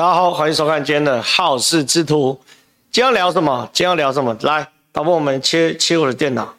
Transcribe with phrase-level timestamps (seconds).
[0.00, 2.40] 大家好，欢迎收看今天的好事之徒。
[2.90, 3.68] 今天聊什么？
[3.70, 4.34] 今天聊什么？
[4.40, 6.54] 来，导播，我们切切我的电脑。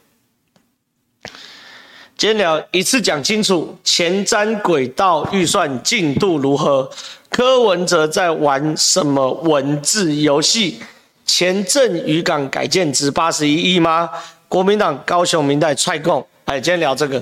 [2.16, 6.88] 今天聊一次讲清楚，前瞻轨道预算进度如何？
[7.32, 10.80] 柯文哲在玩什么文字游戏？
[11.26, 14.08] 前镇渔港改建值八十一亿吗？
[14.48, 16.24] 国民党高雄民代踹共。
[16.52, 17.16] 哎，今天聊这个，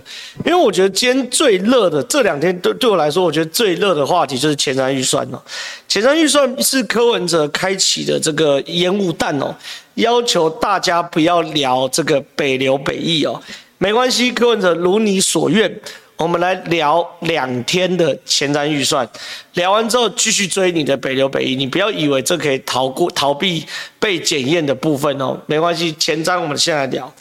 [0.44, 5.40] 因为我觉得今天最热的这两天对对我来说，我觉得最热的话题就是前瞻预算哦。
[5.88, 9.56] 前瞻预算是柯文哲开启的这个烟雾弹哦，
[9.94, 13.40] 要求大家不要聊这个北流北议哦。
[13.78, 15.80] 没关系，柯文哲如你所愿，
[16.18, 19.08] 我们来聊两天的前瞻预算，
[19.54, 23.64] 聊完之后继续追你的北流北议，你不要以为这可以逃过逃避
[24.00, 25.40] 被检验的部分哦。
[25.46, 27.14] 没关系，前瞻我们现在聊。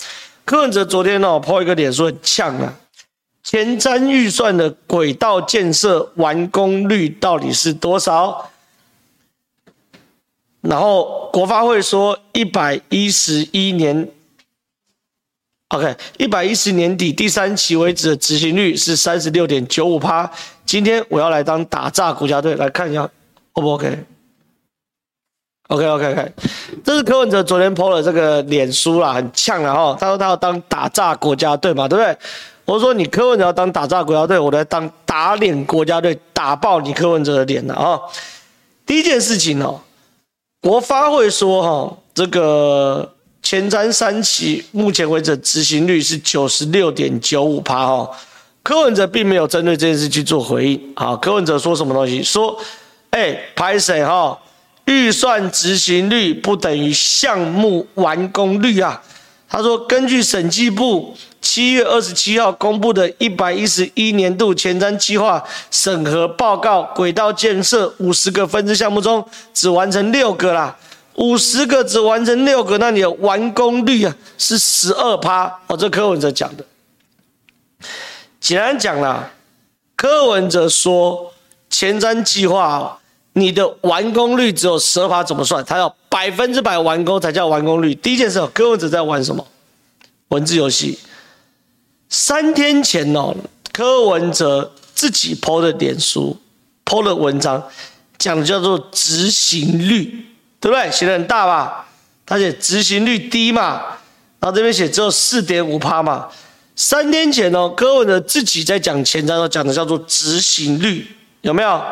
[0.49, 2.73] 柯文哲昨天哦抛一个脸说很呛啊，
[3.43, 8.51] 前瞻预算的轨道建设完工率到底是多少？
[10.63, 14.09] 然后国发会说一百一十一年
[15.69, 20.31] ，OK，一百一十年底第三期为止的执行率是三十六点九五趴。
[20.65, 23.03] 今天我要来当打炸国家队来看一下
[23.53, 24.03] ，O 不 OK？
[25.69, 26.33] OK OK，OK，
[26.83, 29.97] 这是柯文哲昨天 PO 了这个脸书啦，很呛了哈。
[30.01, 32.17] 他说他要当打诈国家队嘛，对不对？
[32.65, 38.01] 我说你柯文哲要当打诈国家队，我来当打脸国家队，打爆你柯文哲的脸了啊！
[38.87, 39.79] 第一件事情哦，
[40.63, 48.11] 国发会说哈，这个前瞻三期目前为止执行率是九十六点九五趴哈。
[48.63, 50.93] 柯文哲并没有针对这件事去做回应。
[50.95, 52.23] 啊，柯文哲说什么东西？
[52.23, 52.59] 说，
[53.11, 54.39] 哎，拍谁哈？
[54.89, 59.03] 预算执行率不等于项目完工率啊！
[59.47, 69.23] 他说，根据审计部七月二十七号公布的一百一十一年度前瞻计划审核报告，轨道建设五十个分支项目中，
[69.53, 70.75] 只完成六个啦，
[71.17, 75.77] 五十个只完成六个，那你的完工率啊是十二趴哦。
[75.77, 76.65] 这柯文哲讲的，
[78.41, 79.31] 简单讲啦，
[79.95, 81.35] 柯文哲说
[81.69, 82.99] 前瞻计划。
[83.35, 85.65] 你的完工率只有十二趴，怎么算？
[85.65, 87.95] 他要百分之百完工才叫完工率。
[87.95, 89.47] 第一件事，柯文哲在玩什么？
[90.29, 90.99] 文字游戏。
[92.09, 93.35] 三天前哦，
[93.73, 96.37] 柯文哲自己 PO 的脸书
[96.85, 97.63] PO 的文章，
[98.19, 100.27] 讲的叫做执行率，
[100.59, 100.91] 对不对？
[100.91, 101.87] 写的很大吧？
[102.27, 103.83] 他写执行率低嘛，
[104.41, 106.29] 然后这边写只有四点五趴嘛。
[106.75, 111.07] 三天前哦，柯文哲自己在讲前瞻，讲的叫做执行率，
[111.43, 111.83] 有没有？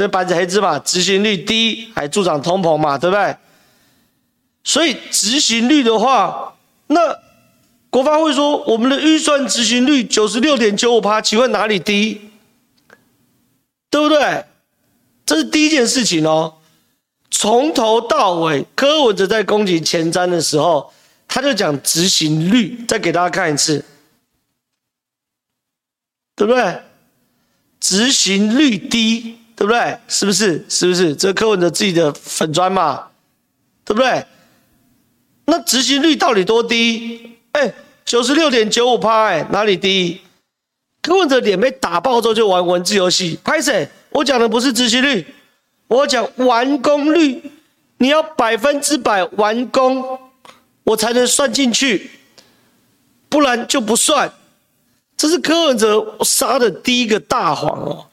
[0.00, 3.36] 这白纸黑字嘛，执行率低还助长通膨嘛，对不对？
[4.64, 6.56] 所以执行率的话，
[6.86, 7.18] 那
[7.90, 12.30] 国发会说我们的预算执行率九十六点九五趴，请问哪里低？
[13.90, 14.46] 对不对？
[15.26, 16.54] 这是第一件事情哦。
[17.30, 20.90] 从头到尾，柯文哲在攻击前瞻的时候，
[21.28, 23.84] 他就讲执行率，再给大家看一次，
[26.34, 26.80] 对不对？
[27.78, 29.36] 执行率低。
[29.60, 29.94] 对不对？
[30.08, 30.64] 是不是？
[30.70, 31.14] 是不是？
[31.14, 33.08] 这柯文哲自己的粉砖嘛？
[33.84, 34.24] 对不对？
[35.44, 37.36] 那执行率到底多低？
[37.52, 37.70] 哎，
[38.06, 40.22] 九十六点九五趴，哎，哪里低？
[41.02, 43.86] 柯文哲脸被打爆之后就玩文字游戏，拍谁？
[44.08, 45.26] 我讲的不是执行率，
[45.88, 47.42] 我讲完工率，
[47.98, 50.18] 你要百分之百完工，
[50.84, 52.10] 我才能算进去，
[53.28, 54.32] 不然就不算。
[55.18, 58.06] 这是柯文哲撒的第一个大谎哦。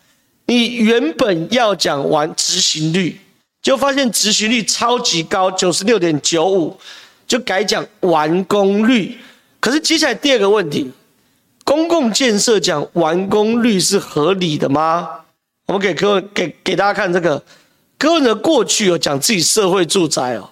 [0.47, 3.19] 你原本要讲完执行率，
[3.62, 6.78] 就发现执行率超级高，九十六点九五，
[7.28, 9.18] 就改讲完工率。
[9.59, 10.90] 可是接下来第二个问题，
[11.66, 15.09] 公共建设讲完工率是合理的吗？
[15.66, 17.44] 我们给各位给给大家看这个，
[17.97, 20.50] 各位的过去有讲自己社会住宅哦，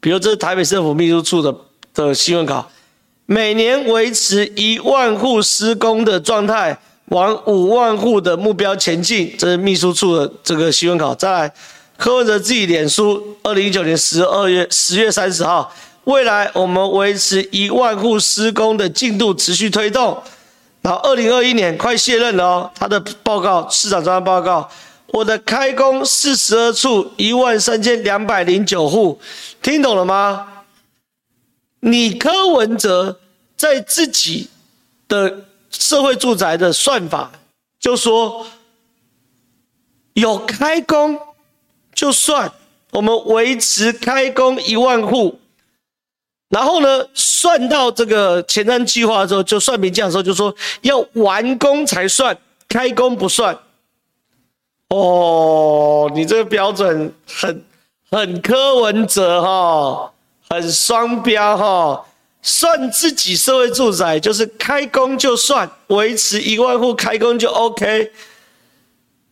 [0.00, 1.56] 比如这是台北市政府秘书处的
[1.94, 2.70] 的新闻稿，
[3.24, 6.78] 每年维持一万户施工的状态。
[7.06, 11.14] 往五万户的目标前进，这是秘书处的这个新闻稿。
[11.14, 11.54] 再来，
[11.98, 15.70] 柯文哲自己脸书，二零一九年十二月十月三十号，
[16.04, 20.22] 未来我们维持一万户施工的进度持续推动。
[20.80, 24.70] 然后二零二一年快卸任了哦，他的报告市长专案报告，
[25.08, 29.20] 我的开工四十二处一万三千两百零九户，
[29.60, 30.48] 听懂了吗？
[31.80, 33.20] 你柯文哲
[33.56, 34.48] 在自己
[35.06, 35.44] 的。
[35.72, 37.32] 社会住宅的算法
[37.80, 38.46] 就说
[40.14, 41.18] 有开工
[41.94, 42.52] 就算，
[42.90, 45.40] 我们维持开工一万户，
[46.48, 52.36] 然后呢，算到这个前瞻计划的时候，就算评价的时候就说要完工才算，
[52.68, 53.58] 开工不算。
[54.88, 57.64] 哦，你这个标准很
[58.10, 60.12] 很柯文哲哈，
[60.48, 62.04] 很双标哈。
[62.42, 68.12] 算自己社会住宅就是开工就算，维持一万户开工就 OK。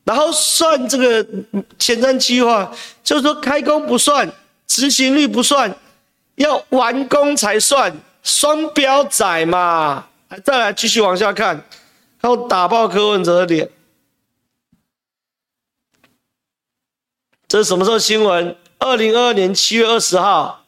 [0.04, 1.22] 然后算这个
[1.78, 2.72] 前瞻计划，
[3.04, 4.32] 就是说开工不算，
[4.66, 5.76] 执行率不算，
[6.36, 10.06] 要完工才算，双标仔嘛。
[10.44, 11.56] 再来继续往下看，
[12.20, 13.68] 然后打爆柯文哲的脸。
[17.48, 18.56] 这是什么时候新闻？
[18.78, 20.59] 二零二二年七月二十号，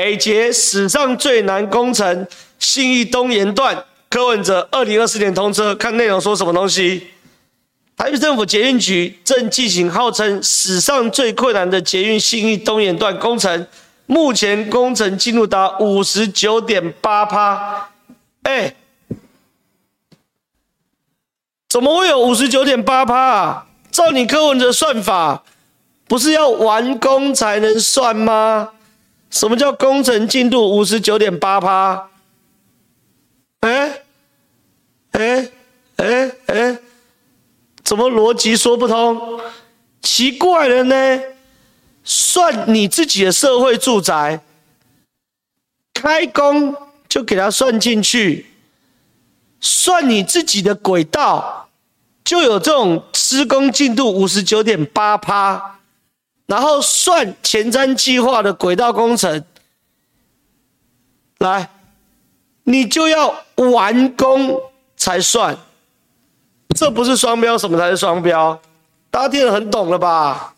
[0.00, 2.26] 北捷史上最难工程
[2.58, 5.74] 信义东延段，柯文哲二零二四年通车。
[5.74, 7.08] 看内容说什么东西？
[7.98, 13.66] 台北政府捷运局正进行号称史上最困难的捷运信义东延段工程，
[14.06, 17.90] 目前工程进度达五十九点八趴。
[18.44, 18.74] 哎，
[21.68, 23.66] 怎么会有五十九点八趴啊？
[23.90, 25.44] 照你柯文哲算法，
[26.08, 28.70] 不是要完工才能算吗？
[29.30, 32.08] 什么叫工程进度五十九点八趴？
[33.60, 34.02] 哎
[35.12, 35.48] 哎
[35.96, 36.78] 哎哎，
[37.84, 39.40] 怎么逻辑说不通？
[40.02, 41.22] 奇怪了呢？
[42.02, 44.40] 算你自己的社会住宅，
[45.92, 46.74] 开工
[47.08, 48.46] 就给他算进去，
[49.60, 51.68] 算你自己的轨道。
[52.24, 55.79] 就有这种施工进度五十九点八趴，
[56.50, 59.44] 然后算前瞻计划的轨道工程，
[61.38, 61.70] 来，
[62.64, 64.60] 你就要完工
[64.96, 65.56] 才算，
[66.74, 68.60] 这不是双标，什么才是双标？
[69.12, 70.56] 大家听得很懂了吧？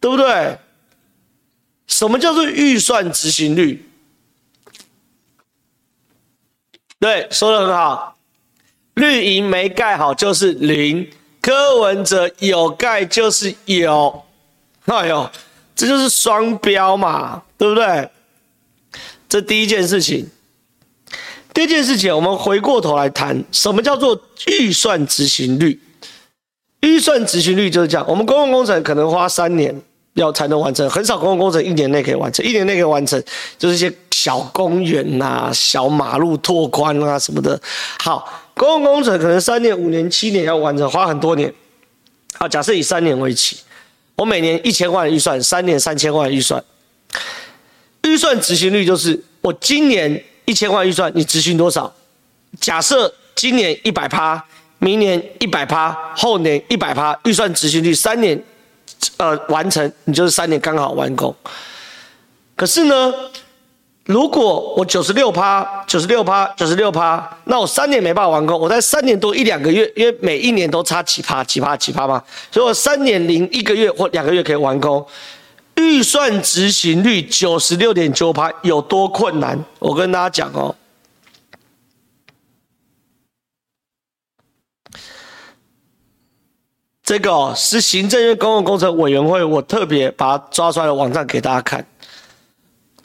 [0.00, 0.58] 对不对？
[1.86, 3.88] 什么叫做预算执行率？
[7.00, 8.18] 对，说的很好。
[8.92, 11.10] 绿营没盖好就是零，
[11.40, 14.25] 柯文哲有盖就是有，
[14.94, 15.28] 哎呦，
[15.74, 18.08] 这就是双标嘛，对不对？
[19.28, 20.28] 这第一件事情。
[21.52, 25.80] 第二件事情，我们回过头来谈，什么叫做预算执行率？
[26.80, 29.74] 预算执行率就是这样，我们公共工程可能花三年
[30.14, 33.22] 要才能完成，很少公共工程一年内可以完成，一年内可以完成，
[33.58, 37.60] 就是一些小公园呐、小马路拓宽啊什么的。
[37.98, 38.42] 好。
[38.58, 41.52] 公共工程可能三年、五年、七年要完成，花很多年。
[42.38, 43.58] 好，假设以三年为期，
[44.16, 46.62] 我每年一千万预算，三年三千万预算。
[48.02, 51.94] 预算执行率就是我今年一千万预算，你执行多少？
[52.60, 54.42] 假设今年一百趴，
[54.78, 58.42] 明年一百趴，后年一百趴，预算执行率三年，
[59.18, 61.34] 呃，完成，你就是三年刚好完工。
[62.54, 63.12] 可是呢？
[64.06, 72.22] 如果我九十六趴，九十六趴，九十六趴，那我三年没办法完工，我在三年多一两个月，因为每一年都差几趴，几趴，几趴嘛，
[72.52, 75.04] 所以我三年零一个月或两个月可以完工。
[75.74, 79.62] 预算执行率九十六点九趴有多困难？
[79.80, 80.74] 我跟大家讲哦，
[87.02, 91.84] 这个哦是行政院公共工程委员会，我特别把它抓出来的网站给大家看。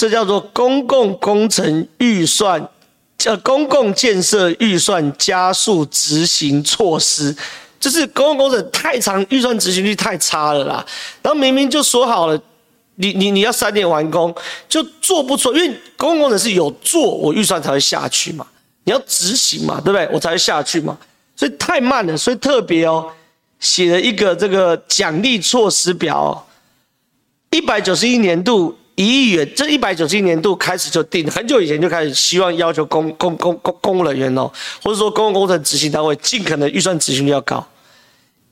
[0.02, 2.68] 这叫做公共工程预算，
[3.20, 7.36] 叫公共建设预算加速执行措施，
[7.80, 10.84] 就是公共工程太长，预算执行率太差了啦。
[11.22, 12.42] 然后明明就说好了，
[12.96, 14.34] 你你你要三年完工，
[14.68, 18.44] 就做不出，因为公共工程是有做，我预算才会下去嘛。
[18.86, 20.10] 你要执行嘛，对不对？
[20.12, 20.98] 我才会下去嘛。
[21.36, 23.08] 所以太慢了，所以特别哦，
[23.60, 26.48] 写了一个这个奖励措施表，
[27.52, 28.76] 一百九十一年度。
[29.02, 34.52] 一亿元，这一百九十一年度开始就定，很久以前就开始希望要求公公公公公务人员哦，
[34.84, 37.68] 或者说公共工程执行单位尽可能预算执行率要高，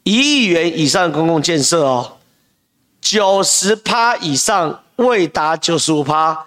[0.03, 2.17] 一亿元以上的公共建设哦，
[2.99, 6.45] 九十趴以上未达九十五趴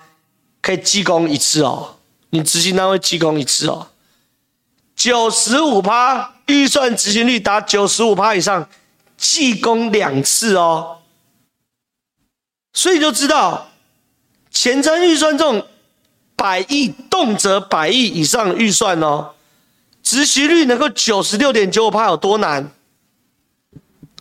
[0.60, 1.96] 可以记功一次哦，
[2.30, 3.86] 你执行单位记功一次哦，
[4.96, 8.68] 九十五趴预算执行率达九十五趴以上
[9.16, 10.98] 记功两次哦，
[12.72, 13.68] 所以就知道。
[14.52, 15.66] 前瞻预算这种
[16.36, 19.30] 百亿，动辄百亿以上预算哦，
[20.02, 22.70] 执行率能够九十六点九五趴有多难？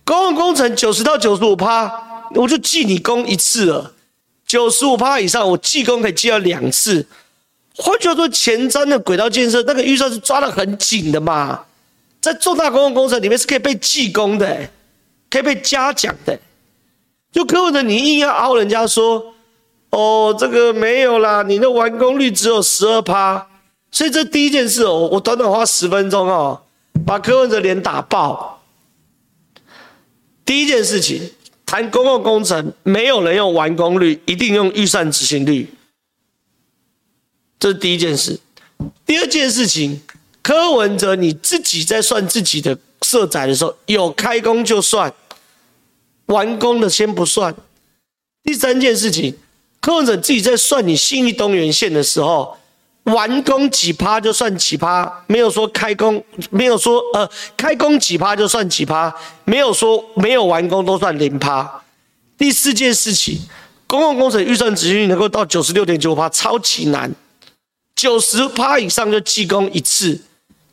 [0.05, 3.91] 公共工程九十到九十五趴，我就记你功一次了；
[4.47, 7.05] 九十五趴以上，我记功可以记到两次。
[7.75, 11.65] 换句话说，前瞻的轨道建设那个预算是抓得很紧的嘛，
[12.21, 14.69] 在重大公共工程里面是可以被记功的，
[15.29, 16.39] 可以被嘉奖的。
[17.31, 19.33] 就柯文哲，你硬要凹人家说。
[19.91, 23.48] 哦，这个没有啦，你的完工率只有十二趴，
[23.91, 26.63] 所以这第一件事哦，我短短花十分钟哦，
[27.05, 28.63] 把柯文哲脸打爆。
[30.45, 31.31] 第一件事情，
[31.65, 35.69] 谈公共工程，没有人用完工率，一定用预算执行率，
[37.60, 38.39] 这是第一件事。
[39.05, 40.01] 第二件事情，
[40.41, 45.13] 柯文哲你自己在算自己的社宅的时候，有开工就算，
[46.27, 47.53] 完工的先不算。
[48.43, 49.38] 第三件事情，
[49.81, 52.57] 柯文哲自己在算你信义东源线的时候。
[53.05, 59.11] 完工几趴就算几趴，没有说开工，没有说呃开工几趴就算几趴，
[59.43, 61.81] 没有说没有完工都算零趴。
[62.38, 63.39] 第四件事情，
[63.88, 67.11] 公共工程预算执行能够到九十六点九趴，超级难，
[67.95, 70.21] 九十趴以上就记功一次，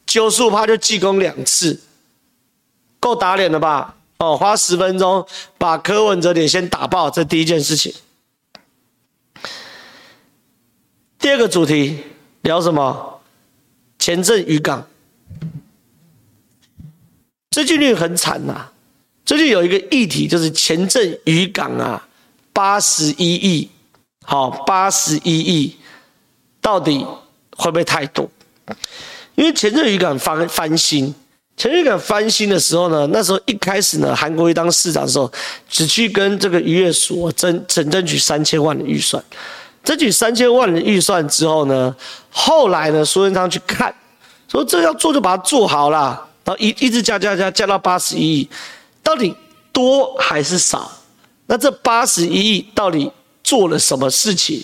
[0.04, 1.80] 九十五趴就记功两次，
[3.00, 3.94] 够打脸了吧？
[4.18, 7.90] 哦，花十分钟把柯文哲脸先打爆，这第一件事情。
[11.18, 11.98] 第二个主题。
[12.42, 13.20] 聊什么？
[13.98, 14.86] 前镇渔港，
[17.50, 18.72] 最近率很惨呐、啊。
[19.26, 22.08] 最近有一个议题，就是前镇渔港啊，
[22.52, 23.68] 八十一亿，
[24.24, 25.76] 好，八十一亿，
[26.62, 27.04] 到底
[27.56, 28.30] 会不会太多？
[29.34, 31.12] 因为前镇渔港翻翻新，
[31.56, 35.30] 前镇渔港翻新的时候呢，那时候一开始呢，韩国瑜当市长的时候，
[35.68, 39.22] 只去跟这个渔业署争争争取三千万的预算。
[39.88, 41.96] 争取三千万的预算之后呢，
[42.30, 43.94] 后来呢，苏贞昌去看，
[44.46, 48.50] 说这要做就把它做好了，然后一一直加加加加到八十一亿，
[49.02, 49.34] 到底
[49.72, 50.92] 多还是少？
[51.46, 53.10] 那这八十一亿到底
[53.42, 54.62] 做了什么事情？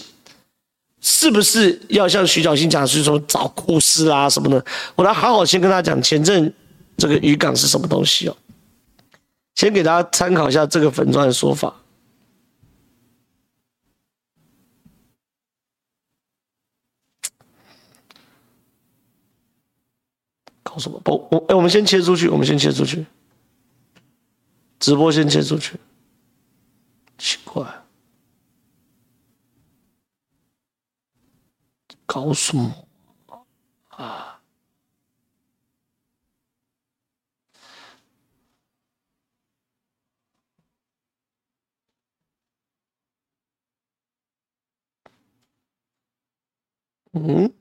[1.00, 4.62] 是不是要像徐小新讲，是说找故事啊什么的？
[4.94, 6.52] 我来好好先跟他讲前阵
[6.98, 8.36] 这个渔港是什么东西哦，
[9.54, 11.74] 先给大家参考一下这个粉专的说法。
[20.78, 21.28] 什么不？
[21.30, 23.06] 我哎，我们先切出去，我们先切出去，
[24.78, 25.78] 直播先切出去，
[27.18, 27.66] 奇怪，
[32.06, 32.86] 搞什么
[33.88, 34.40] 啊？
[47.12, 47.52] 嗯，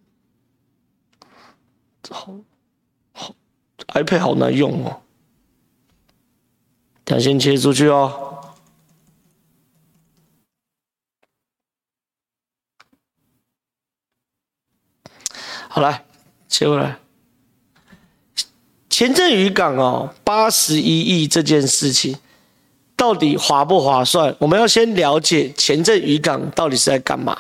[2.10, 2.52] 好。
[3.87, 5.01] iPad 好难用哦，
[7.03, 8.29] 等下先切出去哦。
[15.67, 16.05] 好来，
[16.47, 16.99] 切回来。
[18.89, 22.15] 前镇渔港哦，八十一亿这件事情
[22.95, 24.35] 到底划不划算？
[24.39, 27.35] 我们要先了解前镇渔港到底是在干嘛。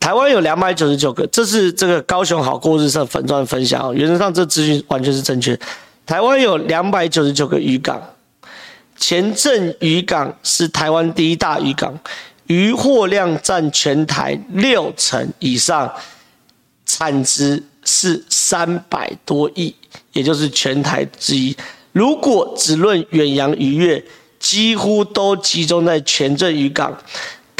[0.00, 5.56] 台湾有两百九十九个，这是这个高雄好过日色粉钻分享，原则上这资讯完全是正确。
[6.06, 8.02] 台湾有两百九十九个渔港，
[8.96, 11.96] 前镇渔港是台湾第一大渔港，
[12.46, 15.92] 渔货量占全台六成以上，
[16.86, 19.72] 产值是三百多亿，
[20.14, 21.54] 也就是全台之一。
[21.92, 24.02] 如果只论远洋渔业，
[24.38, 26.96] 几乎都集中在前镇渔港。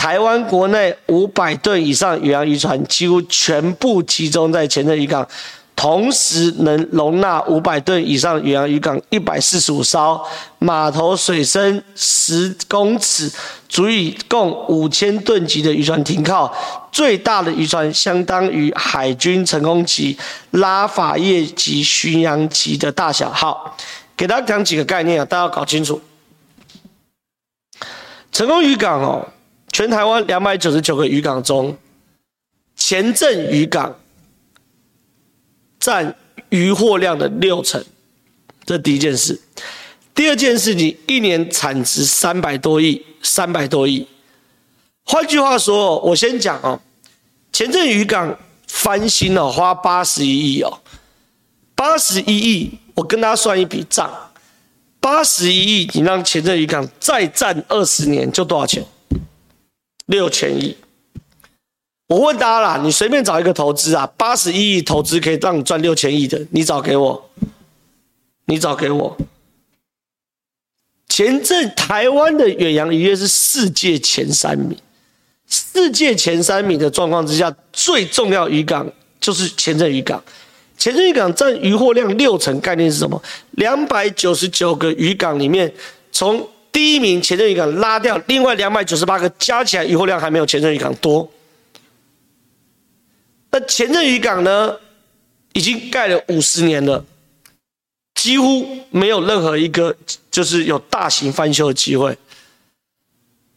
[0.01, 5.29] 台湾国内五百吨以上远洋渔船几乎全部集中在前镇渔港，
[5.77, 10.19] 同时能容纳五百吨以上远洋渔港一百四十五艘
[10.59, 13.31] 码头，水深十公尺，
[13.69, 16.51] 足以供五千吨级的渔船停靠。
[16.91, 20.17] 最大的渔船相当于海军成功级、
[20.53, 23.31] 拉法叶级、巡洋级的大小。
[23.31, 23.77] 好，
[24.17, 26.01] 给大家讲几个概念啊，大家要搞清楚。
[28.33, 29.29] 成功渔港哦。
[29.73, 31.77] 全台湾两百九十九个渔港中，
[32.77, 33.99] 前镇渔港
[35.79, 36.17] 占
[36.49, 37.83] 渔获量的六成，
[38.65, 39.41] 这第一件事。
[40.13, 44.07] 第二件事情，一年产值三百多亿，三百多亿。
[45.05, 46.79] 换句话说，我先讲哦，
[47.53, 50.81] 前镇渔港翻新了，花八十一亿哦，
[51.75, 54.11] 八十一亿，我跟大家算一笔账，
[55.01, 58.85] 八十一亿，你让前镇渔港再战二十年，就多少钱？
[60.11, 60.77] 六千亿，
[62.09, 67.31] 我问大家啦，你随便找一个投资啊，八十一亿投资可以让你赚六千亿的，你找给我，
[68.47, 69.17] 你找给我。
[71.09, 74.77] 前镇台湾的远洋渔业是世界前三名，
[75.47, 78.91] 世界前三名的状况之下，最重要渔港
[79.21, 80.21] 就是前镇渔港。
[80.77, 83.23] 前镇渔港占渔获量六成，概念是什么？
[83.53, 85.73] 两百九十九个渔港里面，
[86.11, 91.31] 从第一名前镇渔港拉掉，另外两百九十八个加起来渔获量还没有前镇渔港多。
[93.51, 94.77] 那前镇渔港呢，
[95.53, 97.05] 已经盖了五十年了，
[98.15, 99.97] 几乎没有任何一个
[100.31, 102.17] 就是有大型翻修的机会。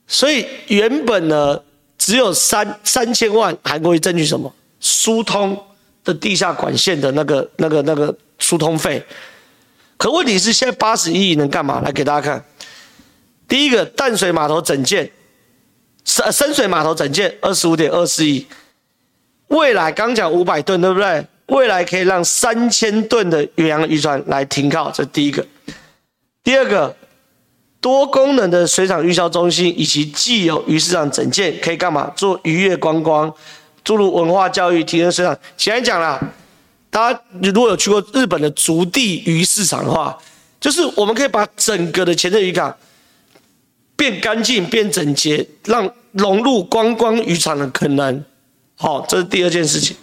[0.08, 1.62] 所以原本呢，
[1.98, 5.58] 只有三三千万韩国瑜争取什么疏通
[6.04, 9.02] 的地下管线的那个那个那个疏通费，
[9.98, 11.80] 可问题是现在八十亿能干嘛？
[11.82, 12.46] 来给大家看，
[13.48, 15.12] 第一个淡水码头整建，
[16.06, 18.46] 深深水码头整建二十五点二四亿，
[19.48, 21.26] 未来刚讲五百吨对不对？
[21.48, 25.46] 未来可以让三千吨的远洋渔船来停靠，这第一个。
[26.44, 26.96] 第二个。
[27.84, 32.10] 多功能的水产育销中心以及既有鱼市场整建，可以干嘛？
[32.16, 33.30] 做渔业观光，
[33.84, 35.38] 注入文化教育，提升水产。
[35.58, 36.18] 前面讲啦，
[36.90, 40.18] 大家如果有去过日本的筑地鱼市场的话，
[40.62, 42.74] 就是我们可以把整个的前镇渔港
[43.96, 48.24] 变干净、变整洁，让融入观光渔场的可能。
[48.76, 49.96] 好，这是第二件事情。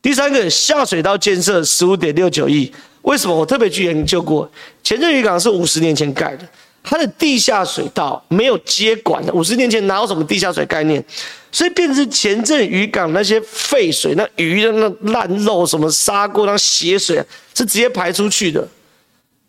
[0.00, 2.70] 第三个，下水道建设十五点六九亿，
[3.02, 3.34] 为什么？
[3.34, 4.50] 我特别去研究过，
[4.82, 6.46] 前镇渔港是五十年前盖的。
[6.86, 11.02] 它的地下水道没有接管的，五十年前哪有什么地下水概念？
[11.50, 17.16] 所以变成前镇渔港那些废水，那鱼的那烂肉、什么砂锅、那血水
[17.54, 18.68] 是直接排出去的，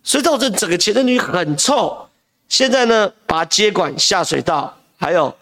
[0.02, 1.98] 所以造成整个前镇渔很臭。
[2.50, 5.34] 现在呢，把接管下水道，还有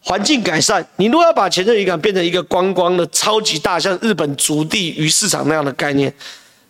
[0.00, 0.86] 环境改善。
[0.96, 6.12] 你如果要把前镇渔港变成一个观光的超级大，像日本足地鱼市场那样的概念，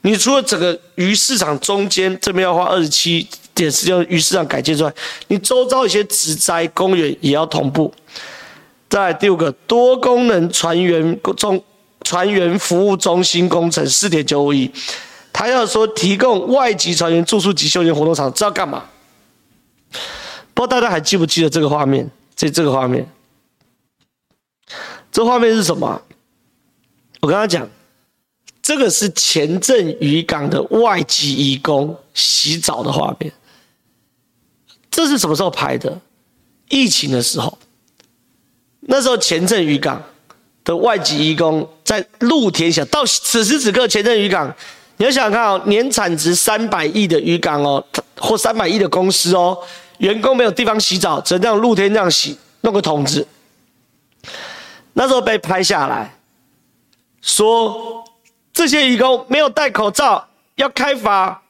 [0.03, 3.27] 你除了整个鱼市场中间这边要花二十七。
[3.55, 4.93] 点是要鱼市场改建之外，
[5.29, 7.95] 你周遭一些植栽公园也要同步。
[8.91, 11.63] 再来第五个多功能船员中
[12.03, 14.69] 船员服务中心工程四点九五亿，
[15.33, 18.83] 他要说提供外籍船员住宿及休闲活动场，知道干嘛？
[20.67, 22.11] 大家还记不记得这个画面？
[22.37, 23.07] 这这个画面，
[25.13, 26.03] 这画面是什么？
[27.21, 27.69] 我跟他讲。
[28.63, 33.31] 这个是前镇渔港的外籍移工洗澡的画面。
[34.91, 36.01] 这是什么时候拍的？
[36.71, 37.59] 疫情的时候。
[38.81, 40.03] 那时候前镇渔港
[40.65, 44.49] 的外籍移工在露天下，到此时此刻前镇渔港，
[44.97, 47.85] 你要想想看哦，年产值三百亿的渔港哦，
[48.17, 49.59] 或三百亿的公司哦，
[49.99, 53.27] 员工没有地方洗澡，只能这样露天这样洗，弄个桶子。
[54.93, 56.17] 那时候被拍下来，
[57.21, 58.03] 说。
[58.57, 61.43] 这些渔工没有戴口罩，要开罚。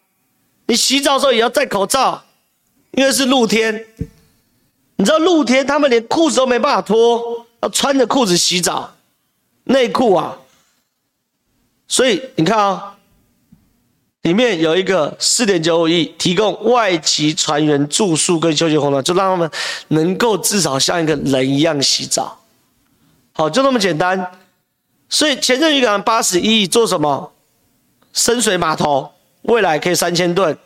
[0.65, 2.25] 你洗澡的时候也要戴口罩，
[2.93, 3.87] 因为是露天。
[4.97, 8.95] 你知道露天他们连裤子都没办法脱，要穿着裤子洗澡，
[9.65, 10.35] 内裤啊。
[11.87, 12.94] 所以你看啊、
[14.25, 19.51] 里面有一个四点九五亿，提供外籍船员住宿跟休息活动，就让他们
[19.89, 22.41] 能够至少像一个人一样洗澡。
[23.33, 24.33] 好，就那么简单。
[25.11, 27.33] 所以前镇渔港八十一亿做什么？
[28.15, 30.57] 深水码头未来可以三千吨，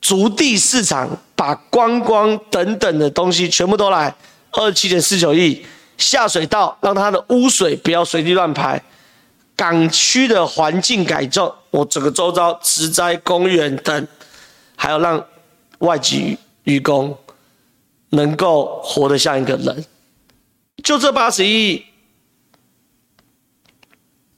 [0.00, 4.12] 足地市场把观光等等的东西全部都来，
[4.50, 5.64] 二十七点四九亿
[5.98, 8.82] 下水道让它的污水不要随地乱排，
[9.56, 14.06] 港区的环境改造，我整个周遭植栽公园等，
[14.76, 15.26] 还有让
[15.78, 17.18] 外籍渔工
[18.10, 19.84] 能够活得像一个人，
[20.84, 21.84] 就这八十亿。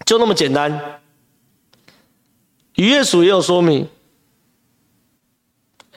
[0.06, 1.02] 就那么简单，
[2.76, 3.86] 渔业署也有说明。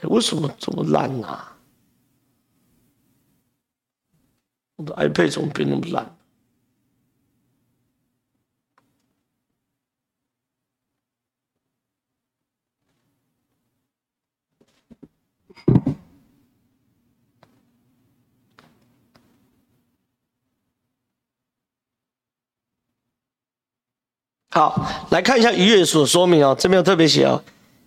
[0.02, 1.56] 为什么这么烂啊？
[4.76, 6.14] 我的 iPad 怎么变那么烂？
[24.54, 27.42] 好，来看一下渔业署的说明哦，这边有特别写哦，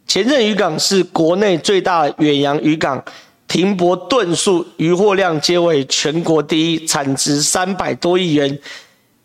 [0.07, 2.99] 前任渔港是国内最大的远洋渔港，
[3.47, 8.59] 停泊吨数、渔获量皆为全国第一，产值三百多亿元，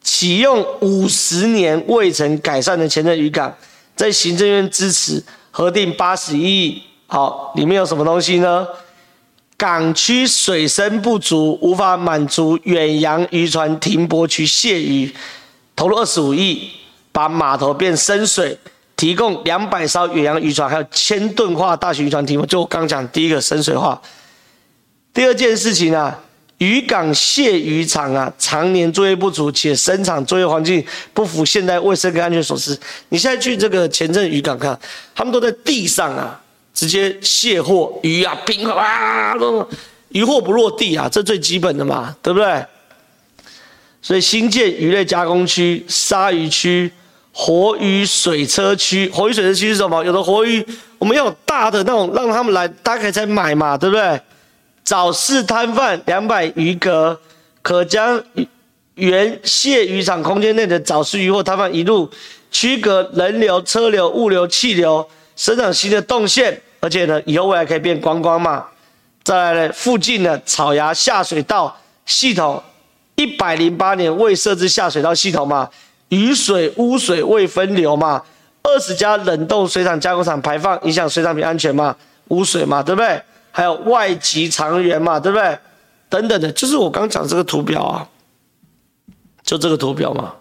[0.02, 3.56] 启用五十年未曾改善的前任渔港，
[3.96, 6.82] 在行政院支持核定八十一亿。
[7.06, 8.66] 好，里面有什么东西呢？
[9.56, 15.10] 港区水深不足，无法满足远洋渔船停泊区卸鱼，
[15.74, 16.70] 投入二十五亿。
[17.12, 18.56] 把码头变深水，
[18.96, 22.46] 提供两百艘远洋渔船，还有千吨化大型渔船停泊。
[22.46, 24.00] 就我刚讲第一个深水化。
[25.12, 26.16] 第二件事情啊，
[26.58, 32.78] 渔港卸鱼场啊，常年作业不足，且生产作业环境不符现代卫生跟安全所需。
[33.08, 34.78] 你现在去这个前镇渔港看，
[35.14, 36.40] 他们都在地上啊，
[36.72, 39.68] 直接卸货，鱼啊，冰啊，都
[40.10, 42.64] 渔获不落地啊，这最基本的嘛，对不对？
[44.00, 46.92] 所以新建鱼类加工区、鲨鱼区。
[47.40, 50.04] 活鱼水车区，活鱼水车区是什么？
[50.04, 50.62] 有的活鱼
[50.98, 54.20] 我们要大的那种，让他们来，大家可以再买嘛，对不对？
[54.84, 57.18] 早市摊贩两百余格，
[57.62, 58.22] 可将
[58.96, 62.10] 原卸渔场空间内的早市渔货摊贩一路
[62.50, 68.66] 区隔人流、车流、物流、气流，生长新的动线，而且呢，以后未来可以变观光嘛。
[69.24, 71.74] 再来呢，附近的草衙下水道
[72.04, 72.62] 系统，
[73.14, 75.70] 一百零八年未设置下水道系统嘛，
[76.10, 78.22] 雨水、污水未分流嘛，
[78.62, 81.96] 二十家冷冻水产加工厂排放影响水产品安全嘛，
[82.28, 83.20] 污水嘛，对不对？
[83.50, 85.58] 还有外籍长员嘛，对不对？
[86.08, 88.08] 等等的，就是我刚讲这个图表啊，
[89.42, 90.34] 就这个图表嘛，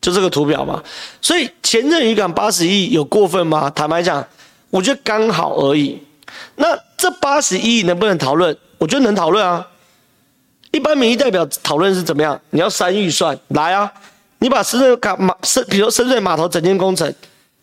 [0.00, 0.82] 就这个图表嘛。
[1.20, 3.70] 所以前任渔港八十亿有过分吗？
[3.70, 4.26] 坦白讲，
[4.70, 6.02] 我觉得刚好而已。
[6.56, 8.54] 那这八十亿能不能讨论？
[8.76, 9.66] 我觉得能讨论啊。
[10.70, 12.40] 一般民意代表讨论是怎么样？
[12.50, 13.90] 你要删预算来啊，
[14.38, 17.12] 你把深水港码深，比如深水码头整建工程。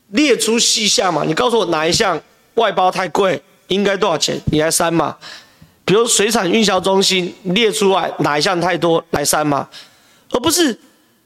[0.09, 1.23] 列出细项嘛？
[1.25, 2.19] 你告诉我哪一项
[2.53, 4.39] 外包太贵，应该多少钱？
[4.51, 5.15] 你来删嘛？
[5.83, 9.67] 比如水产运销中心列出来哪一项太多来删嘛？
[10.31, 10.79] 而不是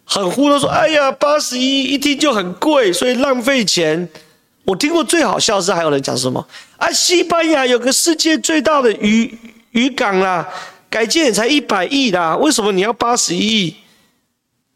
[0.06, 4.08] 很糊弄说，哎呀，八十一一听就很贵，所以浪费钱。
[4.66, 6.46] 我听过最好笑是还有人讲什么
[6.78, 6.90] 啊？
[6.92, 9.38] 西班牙有个世界最大的渔
[9.72, 10.48] 渔港啦，
[10.90, 13.76] 改建也才一百亿啦，为什么你要八十亿？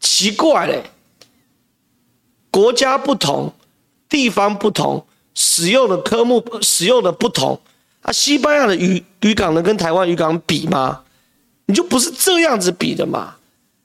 [0.00, 0.84] 奇怪嘞，
[2.50, 3.52] 国家不同。
[4.06, 7.58] 地方不同，使用的科目使用的不同
[8.02, 8.12] 啊。
[8.12, 11.02] 西班牙的渔渔港能跟台湾渔港比吗？
[11.66, 13.34] 你就不是这样子比的嘛。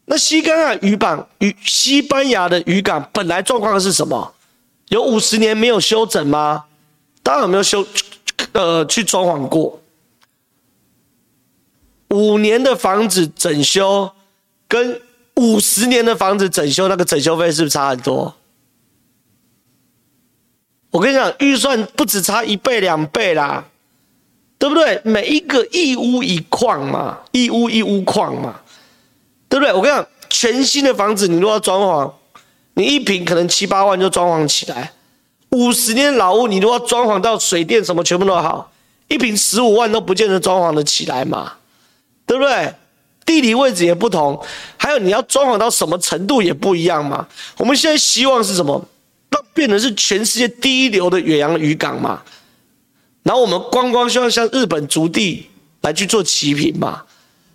[0.06, 4.36] 那西班牙渔港与西班牙的渔港本来状况是什么？
[4.90, 6.66] 有五十年没有修整吗？
[7.24, 7.84] 当然有没有修，
[8.52, 9.82] 呃，去装潢过。
[12.10, 14.12] 五年的房子整修，
[14.68, 15.02] 跟
[15.36, 18.36] 五十年的房子整修，那个整修费是不是差很多？
[20.92, 23.64] 我跟你讲，预算不止差一倍两倍啦，
[24.58, 25.00] 对不对？
[25.04, 28.60] 每一个一屋一矿嘛，一屋一屋矿嘛，
[29.48, 29.72] 对不对？
[29.72, 32.12] 我跟你讲，全新的房子你如果要装潢，
[32.74, 34.92] 你一平可能七八万就装潢起来；
[35.52, 38.72] 五十年老屋你如果要装潢到水电什么全部都好，
[39.10, 41.54] 一平十五万都不见得装潢得起来嘛，
[42.30, 42.72] 对不对？
[43.26, 44.40] 地理位置也不同，
[44.78, 47.28] 还有你要装潢到什么程度也不一样嘛。
[47.58, 48.80] 我们现在希望是什么？
[49.32, 52.22] 那变成是全世界第一流的远洋渔港嘛，
[53.24, 55.48] 然后我们光光希望像日本足地
[55.82, 57.04] 来去做齐平嘛，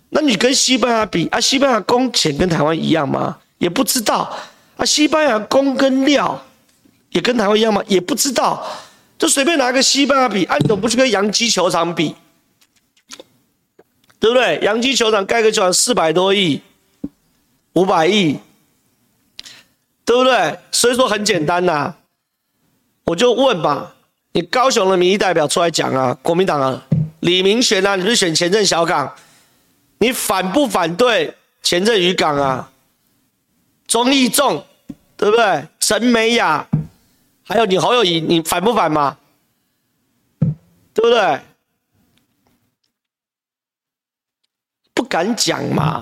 [0.09, 1.39] 那你跟西班牙比啊？
[1.39, 3.37] 西班牙工钱跟台湾一样吗？
[3.57, 4.29] 也不知道
[4.75, 4.85] 啊。
[4.85, 6.41] 西班牙工跟料
[7.11, 7.81] 也跟台湾一样吗？
[7.87, 8.65] 也不知道。
[9.17, 12.13] 就随便拿个西班牙比，啊，你怎么不去跟洋基球场比？
[14.19, 14.59] 对不对？
[14.61, 16.61] 洋基球场盖个球场四百多亿，
[17.73, 18.39] 五百亿。
[20.07, 20.59] 对不对？
[20.71, 21.95] 所以说很简单呐、
[23.05, 23.95] 我就问吧，
[24.33, 26.79] 你高雄的民意代表出来讲啊，国民党啊，
[27.21, 29.11] 李明玄啊，你是选前镇小港，
[29.97, 32.71] 你反不反对前镇渔港啊？
[33.87, 34.63] 钟义仲，
[35.17, 35.67] 对不对？
[35.79, 36.67] 陈美雅，
[37.43, 39.17] 还有你侯友宜，你反不反嘛？
[40.93, 41.39] 对不对？
[44.95, 46.01] 不敢讲嘛。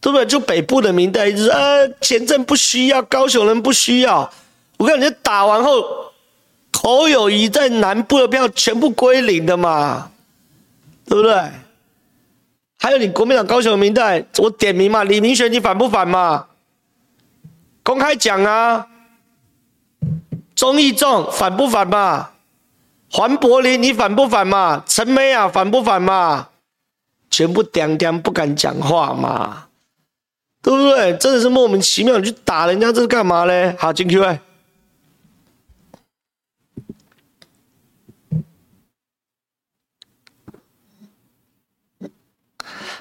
[0.00, 0.26] 对不对？
[0.26, 4.28] 就北部的民代就是呃，前阵不需要，高雄人不需要。
[4.76, 5.84] 我看你打完后，
[6.72, 10.10] 侯友宜在南部的票全部归零的嘛，
[11.06, 11.40] 对不对？
[12.80, 16.46] 还有你国民党高雄的民代，我点名嘛，李明玄你反不反嘛？
[17.84, 18.88] 公开讲啊。
[20.56, 22.30] 钟义仲反不反嘛？
[23.08, 24.82] 黄柏林你反不反嘛？
[24.84, 26.48] 陈美雅反不反嘛？
[27.32, 29.64] 全部点点不敢讲话嘛。
[30.62, 31.16] 对不对？
[31.16, 33.74] 真的是莫名其妙，你去打人家这是干嘛嘞？
[33.76, 34.38] 好，进 Q&A。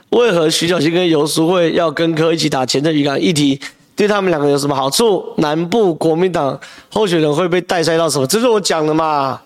[0.10, 3.62] 为何徐小新跟游淑慧要跟柯一起打前阵渔港议题？
[3.96, 5.36] 对他们两个有什么好处？
[5.38, 6.60] 南部国民党
[6.92, 8.26] 候选人会被带衰到什么？
[8.26, 9.40] 这是我讲的嘛？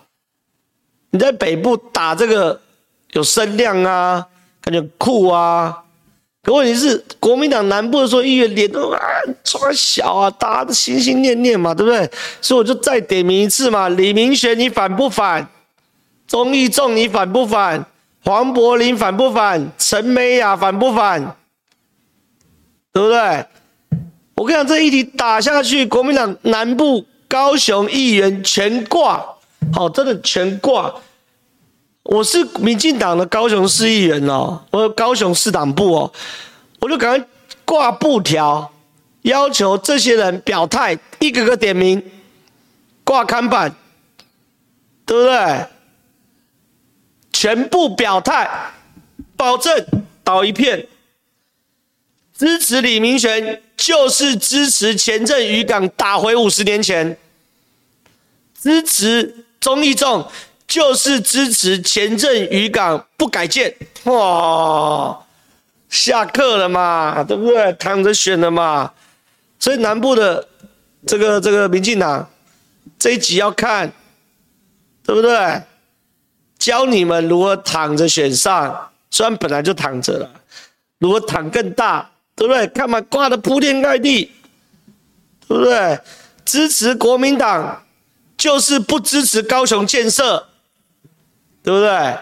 [1.10, 2.58] 你在北部打这个
[3.12, 4.26] 有声量啊，
[4.66, 5.84] 感觉酷啊。
[6.42, 9.00] 可问题是，国民党南部的时候议员脸都啊
[9.42, 12.08] 抓小啊，大家都心心念念嘛，对不对？
[12.40, 15.48] 所以我就再点名一次嘛，李明玄你反不反？
[16.26, 17.84] 钟义仲你反不反？
[18.24, 19.72] 黄柏林反不反？
[19.78, 21.36] 陈美雅反不反？
[22.92, 23.44] 对不对？
[24.36, 29.24] 我跟你讲，这一题打下去，国民党南部高雄议员全挂，
[29.72, 30.94] 好，真的全挂。
[32.08, 36.12] 我是民进党的高雄市议员哦，我高雄市党部哦，
[36.80, 37.26] 我就赶快
[37.64, 38.72] 挂布条，
[39.22, 42.00] 要求这些人表态，一个个点名，
[43.02, 43.74] 挂看板，
[45.04, 45.66] 对不对？
[47.32, 48.48] 全部表态，
[49.36, 49.86] 保证
[50.22, 50.86] 倒一片，
[52.38, 57.18] 支持李明玄就是支持前镇渔港打回五十年前，
[58.58, 60.26] 支持中义仲
[60.66, 63.74] 就是支持前镇渔港不改建，
[64.04, 65.18] 哇，
[65.88, 67.72] 下课了嘛，对不对？
[67.74, 68.92] 躺着选了嘛，
[69.58, 70.46] 所以南部的
[71.06, 72.28] 这个这个民进党
[72.98, 73.92] 这一集要看，
[75.04, 75.62] 对不对？
[76.58, 80.30] 教你们如何躺着选上，虽然本来就躺着了，
[80.98, 82.66] 如何躺更大，对不对？
[82.68, 84.32] 看嘛，挂的铺天盖地，
[85.46, 86.00] 对不对？
[86.44, 87.84] 支持国民党
[88.36, 90.48] 就是不支持高雄建设，
[91.66, 92.16] 对不对？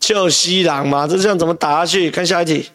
[0.00, 2.10] 就西郎嘛，这这样怎么打下去？
[2.10, 2.68] 看下一题，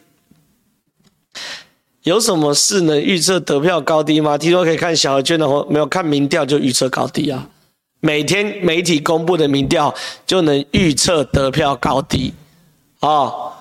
[2.04, 4.38] 有什么事能预测得票高低吗？
[4.38, 7.46] 听说可以看小额捐的话，没有看民调就预测高低啊。
[8.00, 9.94] 每天媒体公布的民调
[10.26, 12.32] 就能预测得票高低，
[13.00, 13.52] 哦，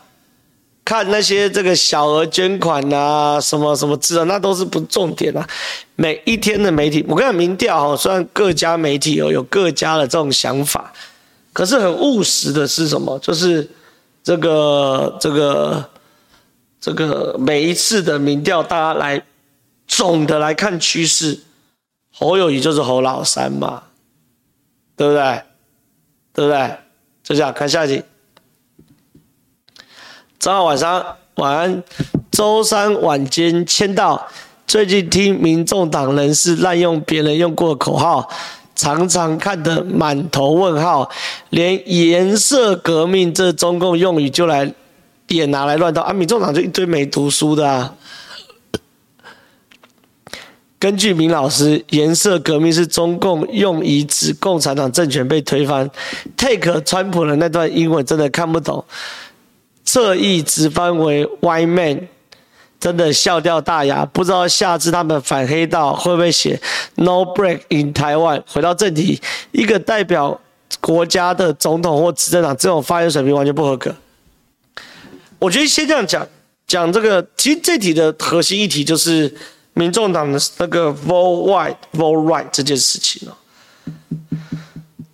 [0.86, 5.46] 看那些这个小额捐款啊，什么什么之类，那都是不重点啊。
[5.98, 10.94] 每一天的媒体，我跟你讲，民调哈，虽然各家媒体有有各家的这种想法，
[11.54, 13.18] 可是很务实的是什么？
[13.20, 13.70] 就是
[14.22, 15.90] 这个这个
[16.82, 19.24] 这个每一次的民调，大家来
[19.88, 21.40] 总的来看趋势，
[22.12, 23.84] 侯友宜就是侯老三嘛。
[24.96, 25.42] 对不对？
[26.34, 26.78] 对不对？
[27.24, 28.04] 就这样，看下一题。
[30.38, 31.84] 早上晚上晚安。
[32.30, 34.28] 周三晚间签到。
[34.68, 38.30] 最近听民众党人士滥用别人用过的口号，
[38.76, 41.10] 常常看得满头问号，
[41.50, 44.74] 连颜色革命这中共用语就来
[45.28, 46.12] 也拿来乱套啊！
[46.12, 47.96] 民众党就一堆没读书的啊。
[50.80, 55.90] 根据明老师，颜色革命是中共用以指共产党政权被推翻。
[56.36, 58.84] Take 川普的那段英文真的看不懂，
[59.86, 62.10] 侧翼直翻为 “Why Man，
[62.84, 64.04] 真的笑掉大牙。
[64.08, 66.60] 不知道下次他们反黑道会不会写
[66.96, 68.44] No Break in Taiwan？
[68.46, 69.22] 回到正题，
[69.54, 70.38] 一个代表
[70.82, 73.96] 国家的总统或执政党这种发言水平完全不合格。
[75.40, 76.28] 我觉得先这样讲，
[76.68, 79.34] 讲这个，其实这题的核心议题就是。
[79.76, 83.34] 民众党的那个 vote white vote right 这件事情哦，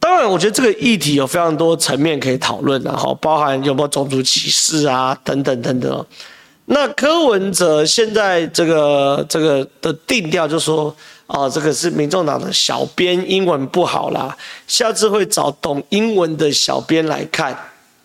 [0.01, 6.05] 当然，我觉得这个议题有非常多层面可以讨论，然后包含有没有种族歧视啊，等等等等。
[6.71, 17.57] 那柯文哲现在这个这个的定调就说，啊，这个是民众党的小编英文不好啦，下次会找懂英文的小编来看，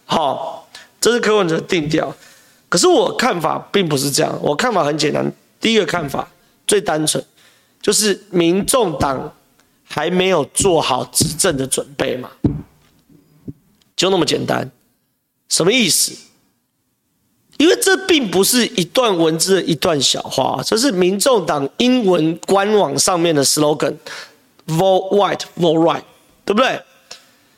[0.07, 0.66] 好，
[0.98, 2.14] 这是柯文哲定调。
[2.70, 6.27] 可是我看法并不是这样，我看法很简单，第一个看法。
[6.66, 7.22] 最单纯，
[7.83, 9.31] 就是民众党
[9.87, 12.31] 还没有做好执政的准备嘛，
[13.94, 14.70] 就那么简单。
[15.50, 16.16] 什么意思？
[17.64, 26.03] 因为这并不是一段文字的一段小话，这是民众党英文官网上面的 slogan：Vote White, Vote Right，
[26.44, 26.79] 对不对？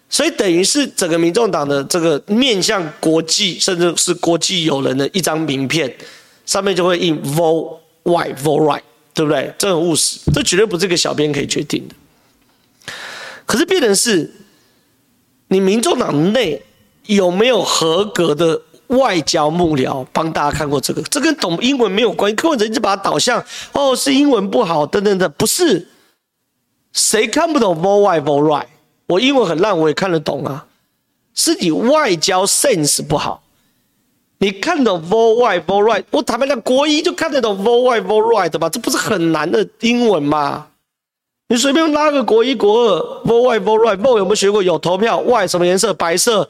[0.09, 5.92] 所以等于是整个民众党的这个面向国际，甚至是国际友人的一张名片，
[6.45, 8.83] 上面就会印 Vote White, Vote Right。
[9.12, 9.51] 对不对？
[9.57, 11.95] 这很务实，这绝对不是一个小编可以决定的。
[13.47, 14.31] 可是变成是，
[15.49, 16.62] 你民众党内
[17.07, 21.03] 有没有合格的外交幕僚帮大家看过这个？
[21.03, 22.37] 这跟懂英文没有关系。
[22.37, 25.88] 柯文哲一直把它导向哦，是英文不好等等的，不是。
[26.92, 28.66] 谁看不懂 vote white vote right？
[29.09, 30.66] 我英文很烂，我也看得懂啊。
[31.35, 33.42] 是你外交 sense 不好。
[34.38, 38.68] 你看懂 vote white vote right，我坦白讲，国一就看得懂 vote white vote right 的吧？
[38.68, 40.68] 这不是很难的英文吗？
[41.49, 44.62] 你随便拉个国一国二 vote white vote right，vote 有没有学过？
[44.62, 45.94] 有投票 why 什么颜色？
[45.94, 46.49] 白色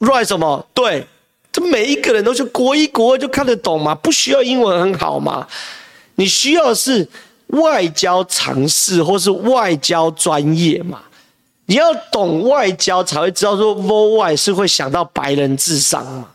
[0.00, 0.66] ，right 什么？
[0.74, 1.06] 对，
[1.52, 3.94] 这每一个人都是国一国二就看得懂吗？
[3.94, 5.46] 不需要英文很好吗？
[6.14, 7.08] 你需要的是
[7.48, 11.00] 外交常识或是外交专业嘛？
[11.66, 16.28] 你要懂外交才会知道说 vote white 是会想到白人智商嘛？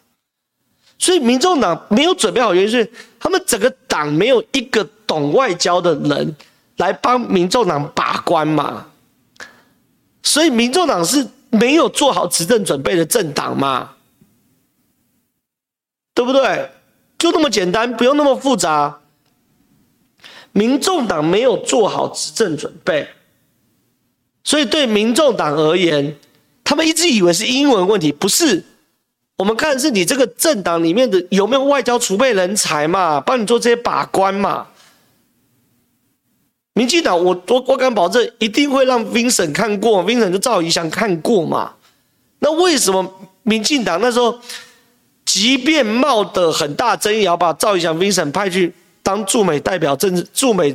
[0.98, 6.36] 所以，民众党没有准备好，原因是他们整个党没有一个懂外交的人
[6.78, 8.86] 来帮民众党把关嘛。
[10.24, 13.90] 所以，民众党是没有做好执政准备的政党嘛，
[16.16, 16.72] 对不对？
[17.20, 19.02] 就那么简单，不用那么复杂。
[20.52, 23.10] 民众党没有做好执政准备，
[24.44, 26.16] 所以对民众党而言，
[26.64, 28.64] 他们一直以为是英文问题，不是。
[29.38, 34.68] 我们看的是你这个政党里面的有没有外交储备人才嘛，帮你做这些把关嘛。
[36.74, 41.74] 民进党，我我我敢保证，一定会让 Vincent 看过，Vincent 就赵怡翔看过嘛。
[42.40, 44.40] 那为什么民进党那时候，
[45.36, 50.74] 即便冒的很大争议，也要把赵怡翔 Vincent 派去当驻美代表、政治驻美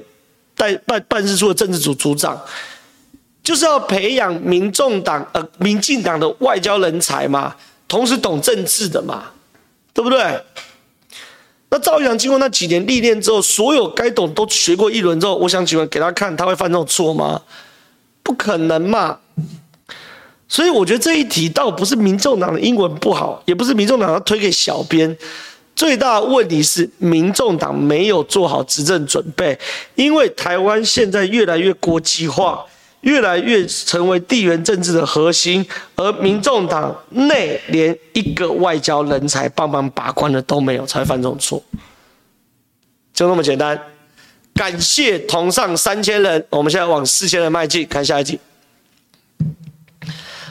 [0.55, 2.39] 代办办事处的政治组组长，
[3.43, 7.57] 就是要培养民众党呃民进党的外交人才嘛，
[7.89, 9.31] 同时懂政治的嘛，
[9.95, 10.39] 对不对？
[11.71, 17.41] 那赵怡翔经过那几年历练之后，所有该懂都学过一轮之后，我想请问给他看，他会犯这种错吗？
[18.23, 19.21] 不可能嘛！
[20.51, 25.17] 所以我觉得这一题倒不是民众党的英文不好，也不是民众党要推给小编，
[25.75, 29.59] 最大问题是民众党没有做好执政准备，
[29.95, 32.63] 因为台湾现在越来越国际化。
[33.03, 41.63] 越来越成为地缘政治的核心，而民众党内连一个外交人才帮忙把关的都没有，才犯这种错，
[43.15, 43.81] 就那么简单。
[44.53, 47.87] 感谢同上三千人，我们现在往四千人迈进。
[47.89, 48.39] 看下一集。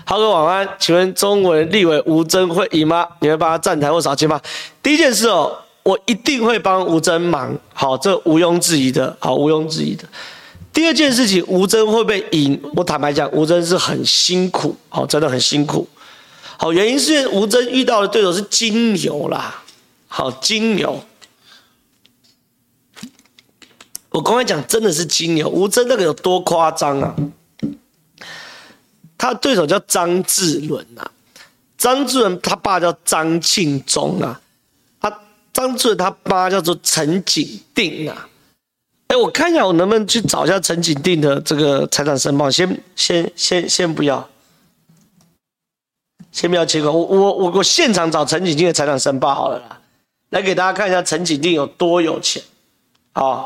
[0.10, 3.08] 浩哥晚安，请问中文立委吴峥会赢吗？
[3.20, 4.42] 你会帮他站台或扫街吗？
[4.82, 10.04] 第一件事哦，我一定会帮吴峥忙，好，这毋庸置疑的，好，毋庸置疑的。
[10.74, 12.60] 第二件事情，吴峥会不会赢？
[12.76, 15.88] 我坦白讲，吴峥是很辛苦，好，真的很辛苦。
[16.58, 19.62] 好，原因是因为吴峥遇到的对手是金牛啦，
[20.08, 21.00] 好，金牛。
[24.10, 27.16] 我刚才讲真的是金牛，吴峥那个有多夸张啊？
[29.20, 31.12] 他对手叫张志伦呐，
[31.78, 34.40] 张志伦他爸叫张庆忠啊，
[35.02, 35.20] 他
[35.52, 38.30] 张志伦他妈叫做陈景定啊。
[39.08, 42.50] 哎，我看一下，我能不能去找一下陈景定的这个财产申报？
[42.50, 44.30] 先先先先不要，
[46.32, 46.90] 先不要切割。
[46.90, 49.82] 我我我我现场找陈景定的财产申报好了啦，
[50.30, 52.42] 来给大家看一下陈景定有多有钱，
[53.12, 53.46] 啊，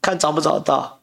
[0.00, 0.95] 看找不找得到？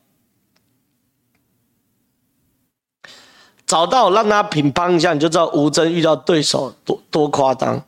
[3.74, 7.84] 找到，让他评判一下，你就知道吴峥遇到对手多多夸张。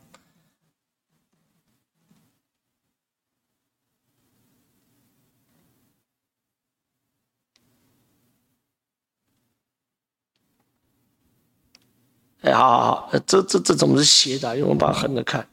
[12.41, 14.55] 哎，好好好，这这这怎么是斜的？
[14.55, 15.47] 因为我们把横着看，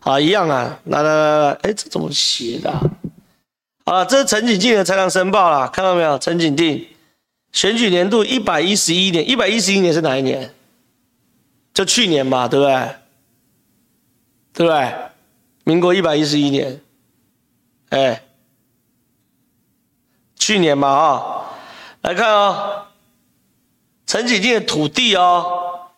[0.00, 0.80] 好，一样啊。
[0.84, 2.72] 来来来来，哎，这怎么斜的？
[3.84, 6.18] 好了，这是陈景定的财产申报了，看到没有？
[6.18, 6.86] 陈景定
[7.52, 10.54] 选举年度一百一十一年，一百一十一年是哪一年？
[11.74, 12.88] 就去年嘛，对不对？
[14.54, 14.92] 对不对？
[15.64, 16.80] 民国一百一十一年，
[17.90, 18.22] 哎，
[20.36, 21.44] 去年嘛啊、哦，
[22.02, 22.86] 来看哦。
[24.04, 25.88] 陈景定的土地哦，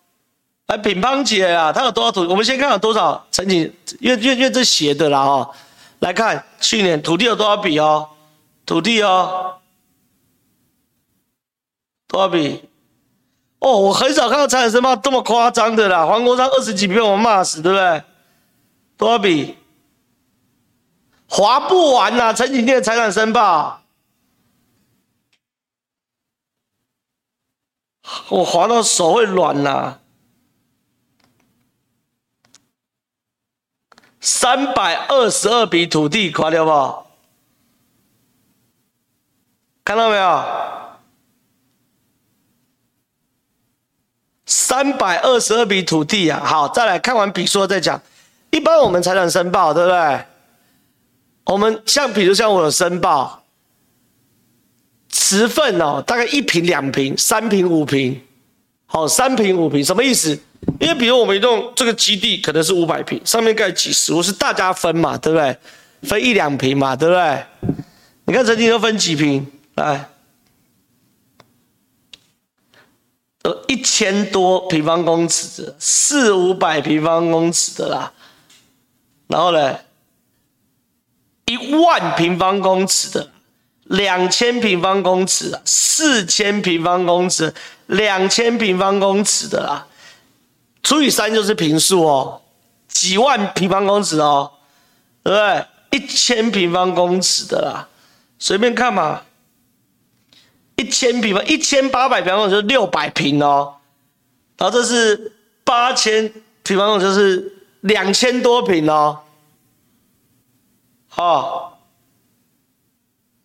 [0.66, 2.20] 来品芳姐啊，他有多少土？
[2.28, 5.50] 我们先看有多少陈景，因为因为这写的啦哦，
[5.98, 8.08] 来看去年土地有多少笔哦，
[8.64, 9.56] 土地哦，
[12.14, 12.68] 多少笔？
[13.58, 18.04] 哦，我很少看到财产申报这么夸张的啦，黄国昌二十几笔我骂死，对不对？
[18.96, 19.58] 多少笔？
[21.28, 23.80] 划不完呐、啊，陈景定的财产申报。
[28.28, 30.00] 我划到手会软呐、啊，
[34.20, 37.06] 三百二十二笔土地，垮掉不？
[39.84, 40.83] 看到没有？
[44.46, 46.40] 三百二十二笔土地啊！
[46.44, 48.00] 好，再来看完笔数再讲。
[48.50, 50.24] 一般我们财产申报，对不对？
[51.44, 53.42] 我们像比如像我有申报。
[55.12, 58.20] 十份哦，大概一平、两平、三平、五平，
[58.86, 60.38] 好，三平、五平什么意思？
[60.80, 65.56] 因为比如我们用这个基地可能是五百平，上面盖几十户，是大家分嘛，对不对？
[66.02, 67.44] 分一两平嘛，对不对？
[68.26, 69.46] 你看曾经都分几平？
[69.76, 70.04] 来，
[73.44, 78.12] 呃，一千多平方公尺的，四五百平方公尺的啦，
[79.28, 79.78] 然后呢，
[81.46, 83.30] 一万平方公尺的。
[83.88, 87.52] 两千平方公尺，四千平方公尺，
[87.88, 89.86] 两千平方公尺的啦，
[90.82, 92.40] 除以三就是坪数哦，
[92.88, 94.50] 几万平方公尺哦，
[95.22, 95.66] 对不对？
[95.90, 97.86] 一千平方公尺的啦，
[98.38, 99.20] 随便看嘛，
[100.76, 103.76] 一千平方，一千八百平方就是六百平哦，
[104.58, 105.32] 然后这是
[105.64, 109.20] 八千平方就是两千多平哦，
[111.08, 111.70] 好。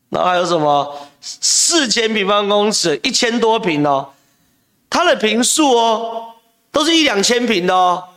[0.09, 1.07] 然后还有什么？
[1.21, 4.09] 四千平方公尺，一千多平哦，
[4.89, 6.33] 它的坪数哦，
[6.71, 8.09] 都是一两千平的哦。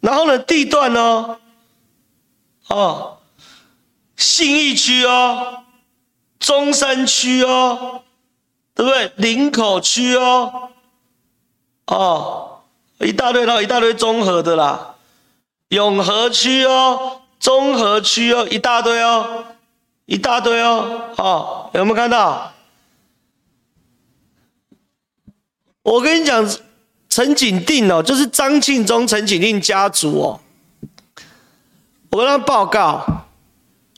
[0.00, 1.38] 然后呢，地段哦，
[2.68, 3.16] 哦，
[4.16, 5.61] 信义区哦，
[6.42, 8.02] 中山区哦，
[8.74, 9.12] 对不对？
[9.16, 10.70] 林口区哦，
[11.86, 12.58] 哦，
[12.98, 14.96] 一大堆，然后一大堆综合的啦，
[15.68, 19.44] 永和区哦，中和区哦，一大堆哦，
[20.06, 22.52] 一大堆哦，哦，有没有看到？
[25.84, 26.44] 我跟你讲，
[27.08, 30.40] 陈景定哦，就是张庆忠、陈景定家族哦。
[32.10, 33.21] 我跟他报告，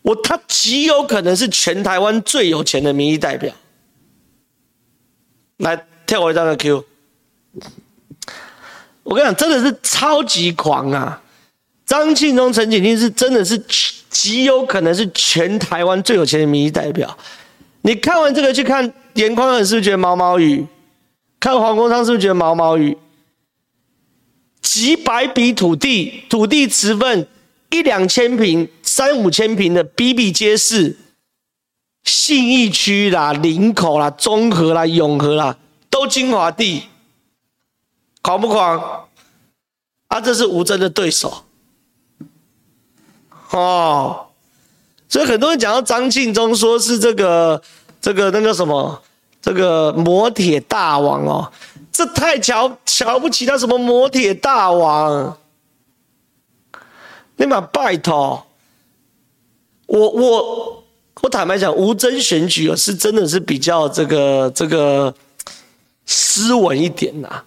[0.04, 3.50] 我他极有可能是全台湾最有钱的民意代表。
[5.56, 6.84] 来跳我一张的 Q，
[9.02, 11.22] 我跟你讲，真的是超级狂啊！
[11.86, 13.56] 张庆忠、陈景定是真的是
[14.10, 17.16] 极有可能是全台湾最有钱的民意代表。
[17.80, 20.66] 你看完这个去看严宽恒，是不是觉得毛毛雨？
[21.40, 22.98] 看黄国昌是不是觉得毛毛雨？
[24.60, 27.26] 几百笔土地，土地持分。
[27.74, 30.96] 一两千平、三五千平的比比皆是，
[32.04, 35.56] 信义区啦、林口啦、中和啦、永和啦，
[35.90, 36.84] 都精华地，
[38.22, 39.08] 狂不狂？
[40.06, 41.42] 啊，这是吴峥的对手，
[43.50, 44.26] 哦，
[45.08, 47.60] 所以很多人讲到张庆忠，说是这个、
[48.00, 49.02] 这个、那个什么，
[49.42, 51.52] 这个摩铁大王哦，
[51.90, 55.36] 这太瞧瞧不起他什么摩铁大王。
[57.36, 58.46] 你们拜托，
[59.86, 60.84] 我我
[61.22, 65.14] 我坦白讲，吴峥选举啊，是真的是比较这个这个
[66.06, 67.44] 斯文一点呐。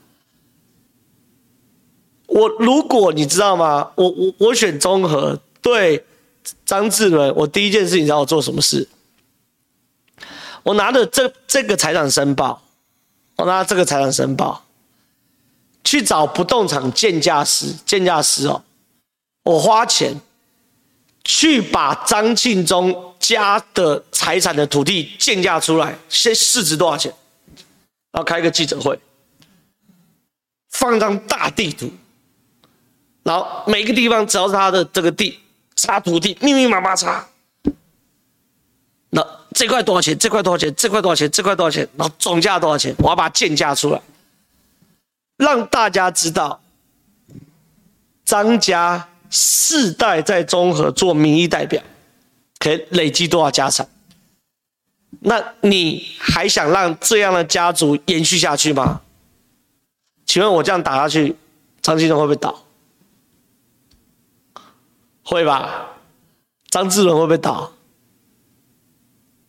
[2.28, 3.92] 我如果你知道吗？
[3.96, 6.06] 我我我选综合对
[6.66, 8.88] 张志伦，我第一件事情你知道我做什么事？
[10.64, 12.62] 我拿着这这个财产申报，
[13.38, 14.62] 我拿这个财产申报
[15.84, 18.62] 去找不动产鉴价师，鉴价师哦。
[19.48, 20.14] 我花钱
[21.24, 27.10] 去把张庆忠家的财产的土地鉴价出来，先市值多少钱，
[28.12, 29.00] 然后开一个记者会，
[30.72, 31.90] 放张大地图，
[33.24, 35.40] 然后每个地方只要是他的这个地，
[35.78, 37.26] 插土地，密密麻麻插。
[39.12, 40.18] 那这块多少钱？
[40.20, 40.76] 这块多少钱？
[40.76, 41.32] 这块多少钱？
[41.32, 41.88] 这块多少钱？
[41.96, 42.94] 然后总价多少钱？
[42.98, 44.02] 我要把它鉴价出来，
[45.38, 46.62] 让大家知道
[48.26, 49.08] 张家。
[49.30, 51.82] 世代在中和做民意代表，
[52.60, 53.88] 可以累积多少家产？
[55.20, 59.02] 那你还想让这样的家族延续下去吗？
[60.26, 61.36] 请问我这样打下去，
[61.82, 62.64] 张庆忠会不会倒？
[65.24, 65.88] 会吧？
[66.70, 67.72] 张志伦会不会倒？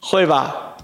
[0.00, 0.76] 会吧？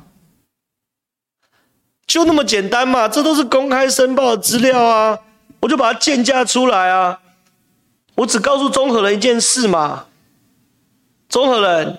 [2.06, 3.08] 就那么简单嘛？
[3.08, 5.18] 这都是公开申报的资料啊！
[5.60, 7.20] 我就把它建价出来啊！
[8.14, 10.06] 我只告诉中和人一件事嘛，
[11.28, 11.98] 中和人，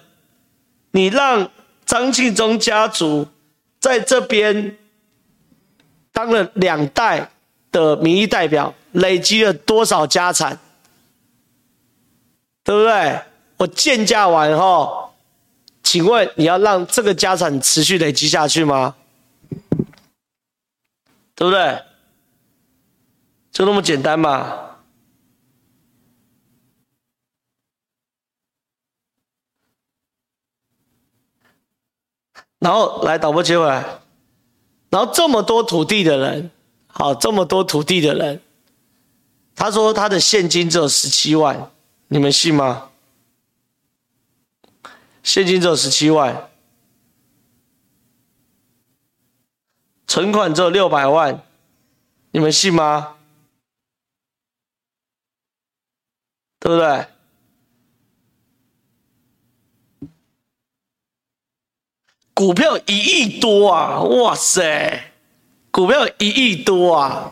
[0.92, 1.50] 你让
[1.86, 3.28] 张庆忠家族
[3.80, 4.78] 在这边
[6.14, 7.30] 当了两代
[7.72, 10.58] 的民意代表，累积了多少家产，
[12.64, 13.22] 对不对？
[13.58, 15.14] 我建价完后，
[15.84, 18.96] 请问你要让这个家产持续累积下去吗？
[21.36, 21.82] 对不对？
[23.52, 24.75] 就那么简单嘛。
[32.66, 34.00] 然后来导播接回来，
[34.90, 36.50] 然后这么多土地的人，
[36.88, 38.42] 好，这么多土地的人，
[39.54, 41.70] 他说他的现金只有十七万，
[42.08, 42.90] 你们信吗？
[45.22, 46.50] 现金只有十七万，
[50.08, 51.44] 存款只有六百万，
[52.32, 53.16] 你们信吗？
[56.60, 57.06] 对不对？
[62.36, 64.02] 股票一亿多啊！
[64.02, 65.14] 哇塞，
[65.72, 67.32] 股票一亿多啊，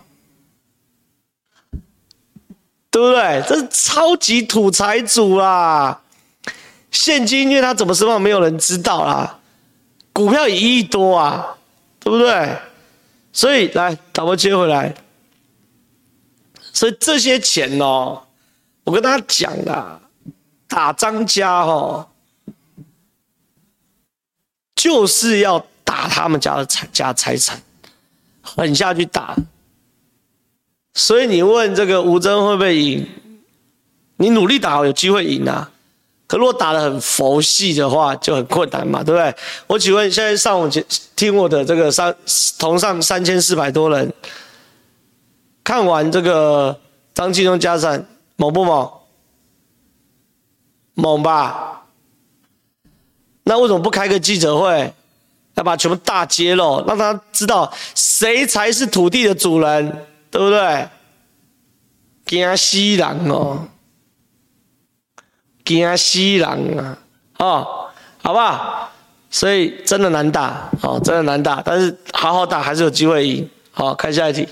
[2.89, 3.43] 对不对？
[3.45, 6.01] 这是超级土财主啦！
[6.89, 9.39] 现金，因为他怎么申报，没有人知道啦。
[10.13, 11.57] 股票一亿多啊，
[11.99, 12.57] 对不对？
[13.33, 14.95] 所以来，打波接回来。
[16.71, 18.23] 所以这些钱哦，
[18.85, 19.99] 我跟大家讲啦，
[20.69, 22.07] 打张家哦。
[24.83, 27.57] 就是要打他们家的财家财产，
[28.41, 29.33] 狠下去打。
[30.93, 33.07] 所以你问这个吴征会不会赢？
[34.17, 35.71] 你努力打，有机会赢啊。
[36.27, 39.33] 可如果打得很佛系的话，就很困难嘛，对不对？
[39.67, 40.69] 我请问，现在上午
[41.15, 42.13] 听我的这个三
[42.59, 44.13] 同上三千四百多人，
[45.63, 46.77] 看完这个
[47.13, 48.05] 张庆忠家产
[48.35, 48.91] 猛不猛？
[50.95, 51.72] 猛吧。
[53.43, 54.93] 那为什么不开个记者会，
[55.55, 60.87] 要把全部大揭露，让他知道谁才是土地的主人，对不对？
[62.25, 63.67] 惊死人哦，
[65.65, 66.97] 惊死人啊！
[67.37, 67.87] 哦，
[68.21, 68.89] 好不好？
[69.29, 73.49] 所以真的难打哦，真的难打，但是好好打还是有机会赢。
[73.71, 74.47] 好，看下一题。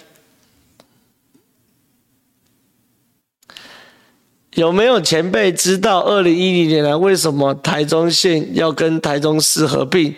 [4.55, 10.13] 有没有前辈知道二零一零年来为什么台中县要跟台中市合并？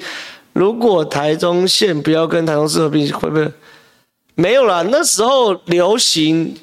[0.53, 3.51] 如果台中县不要跟台中市合并，会不会？
[4.33, 6.55] 没有啦，那时候流行，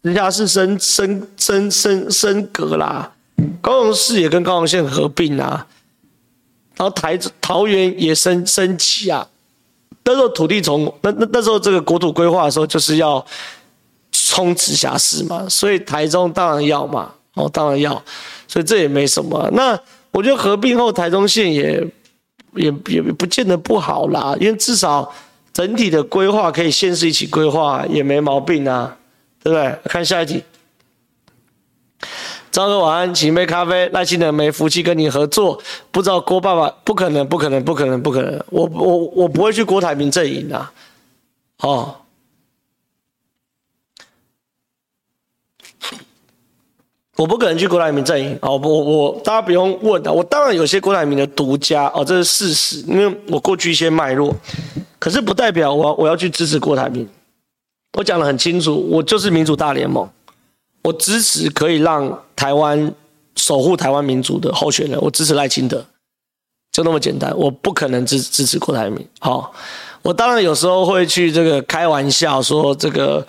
[0.00, 3.12] 人家是升升升升升格啦，
[3.60, 5.66] 高雄市也跟高雄县合并啊，
[6.76, 9.28] 然后台桃园也升升级啊。
[10.04, 13.22] 那时候土地从那那那时候这个国土规划的时候就是要。
[14.32, 18.02] 冲直辖市嘛，所以台中当然要嘛，哦，当然要，
[18.48, 19.46] 所以这也没什么。
[19.52, 19.78] 那
[20.10, 21.86] 我觉得合并后台中县也
[22.54, 25.12] 也也不见得不好啦，因为至少
[25.52, 28.96] 整体的规划可以县市一起规划，也没毛病啊，
[29.42, 29.78] 对不对？
[29.84, 30.42] 看下一题，
[32.50, 33.86] 张哥晚安，请杯咖啡。
[33.92, 35.60] 赖清德没福气跟你合作，
[35.90, 40.66] 不知道郭爸爸不可能，不可能，不可能，不可能，我我我不会去郭台铭阵营的，
[41.58, 41.96] 哦。
[47.18, 54.34] 我不可能去郭台铭阵营哦，我我大家不用问啊，我当然有些郭台铭的独家哦，这是事实，因为我过去一些脉络，
[54.98, 57.06] 可是不代表我我要去支持郭台铭。
[57.98, 60.08] 我讲得很清楚，我就是民主大联盟，
[60.82, 62.90] 我支持可以让台湾
[63.36, 65.84] 守护台湾民主的候选人，我支持赖清德，
[66.72, 69.06] 就那么简单，我不可能支支持郭台铭。
[69.20, 69.52] 好，
[70.00, 73.26] 我当然有时候会去这个开玩笑说这个。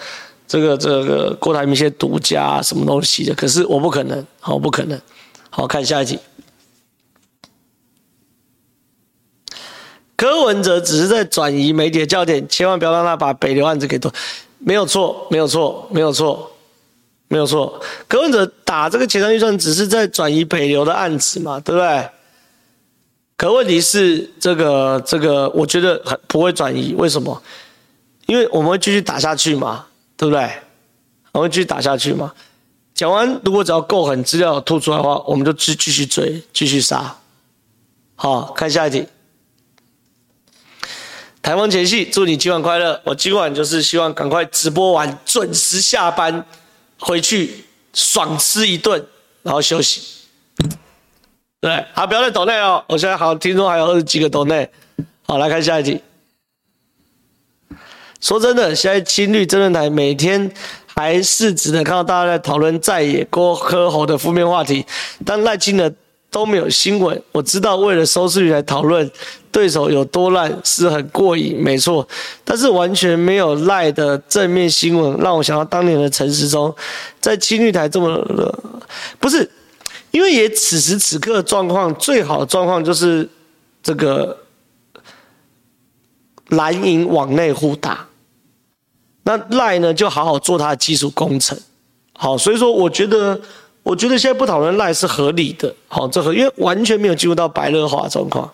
[0.47, 4.99] 这个这个郭台铭一些独家什么东西的，可是我不可能，好不可能，
[5.49, 6.19] 好看下一题。
[10.15, 14.13] 柯文哲只是在转移媒体的焦点，千万不要让他把北流案子给夺。
[14.59, 16.51] 没有错，没有错，没有错，
[17.27, 17.81] 没有错。
[18.07, 22.09] 柯文哲打这个前瞻预算，只是在转移北流的案子嘛，对不对？
[23.35, 27.41] 可问题是，这个这个，我觉得很不会转移，为什么？
[28.27, 29.87] 因为我们会继续打下去嘛。
[30.23, 30.49] 对不对？
[31.33, 32.31] 我们继续打下去嘛。
[32.93, 37.17] 讲完，如果只要够狠，资料吐出来的话，我们就继继续追，继续杀。
[38.15, 39.05] 好，看下一题。
[41.41, 43.01] 台风前夕，祝你今晚快乐。
[43.03, 46.45] 我今晚就是希望赶快直播完，准时下班
[46.99, 49.05] 回去，爽吃一顿，
[49.41, 50.03] 然后休息。
[51.59, 52.81] 对，好，不要再抖内哦。
[52.87, 54.69] 我现在好像听说还有二十几个抖内。
[55.23, 56.01] 好，来看下一题。
[58.23, 60.49] 说真的，现在青绿真人台每天
[60.95, 64.85] 还是只能看到大家在讨论在野郭柯侯的负面话题，
[65.25, 65.93] 但赖清德
[66.31, 67.21] 都没有新闻。
[67.33, 69.11] 我知道为了收视率来讨论
[69.51, 72.07] 对手有多烂是很过瘾，没错，
[72.45, 76.73] 但是完全没有赖的正面新闻，让我想到当年的陈时中
[77.19, 78.57] 在青绿台这么的，
[79.19, 79.51] 不是，
[80.11, 83.27] 因为也此时此刻状况最好的状况就是
[83.83, 84.37] 这个
[86.47, 88.07] 蓝营往内互打。
[89.23, 91.57] 那赖呢，就好好做他的基础工程，
[92.13, 93.39] 好，所以说我觉得，
[93.81, 98.51] 我觉得现在不讨论赖是合理的，好，这合，因为完全没有进入到白热化状况，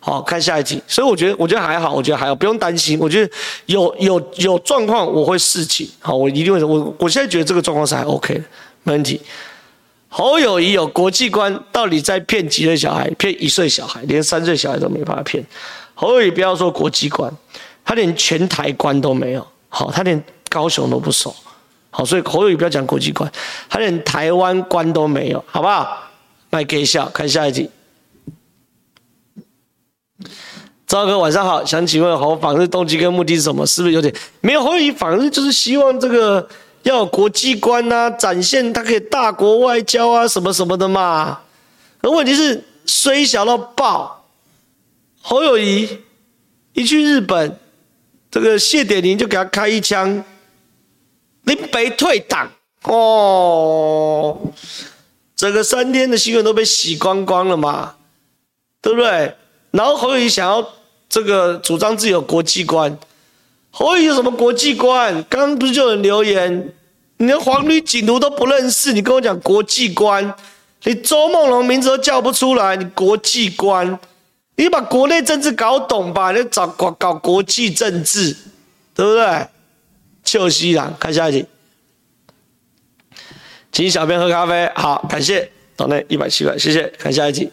[0.00, 3.32] 好，看下一题，所以我觉得，我觉得还好，我觉得还好，不用担心，我觉得
[3.66, 8.44] 有有有状况我会示警，好，我一定会，我我现在觉得这个状况是还 OK 的，
[8.82, 9.20] 没问题。
[10.14, 13.08] 侯友谊有国际观，到底在骗几岁小孩？
[13.12, 15.42] 骗一岁小孩，连三岁小孩都没办法骗。
[15.94, 17.32] 侯友谊不要说国际观，
[17.82, 19.46] 他连全台观都没有。
[19.74, 21.34] 好，他连高雄都不熟，
[21.88, 23.32] 好，所以侯友宜不要讲国际观，
[23.70, 25.98] 他连台湾观都没有，好不好？
[26.50, 27.70] 来给笑，看下一题。
[30.86, 33.66] 赵哥晚上好，想请问侯访日动机跟目的是什么？
[33.66, 34.62] 是不是有点没有？
[34.62, 36.46] 侯友宜访日就是希望这个
[36.82, 41.40] 要有国际观啊，展现他可以大国外交啊，什么什么的嘛。
[42.02, 44.26] 而问题是衰小到爆，
[45.22, 45.88] 侯友宜
[46.74, 47.58] 一去日本。
[48.32, 50.24] 这个谢点林就给他开一枪，
[51.42, 52.50] 林北退党
[52.84, 54.40] 哦，
[55.36, 57.94] 整个三天的新闻都被洗光光了嘛，
[58.80, 59.34] 对不对？
[59.70, 60.66] 然后侯友宜想要
[61.10, 62.98] 这个主张自己有国际观，
[63.70, 65.12] 侯友宜有什么国际观？
[65.28, 66.72] 刚刚不是就有人留言，
[67.18, 70.34] 你连黄旅警图都不认识，你跟我讲国际观，
[70.84, 74.00] 你周梦龙名字都叫不出来，你国际观？
[74.62, 78.36] 你把国内政治搞懂吧，你找搞搞国际政治，
[78.94, 79.48] 对不对？
[80.22, 81.44] 秋西郎，看下一题，
[83.72, 84.70] 请小编喝咖啡。
[84.76, 86.86] 好，感谢岛内一百七百，谢谢。
[86.96, 87.50] 看下一题，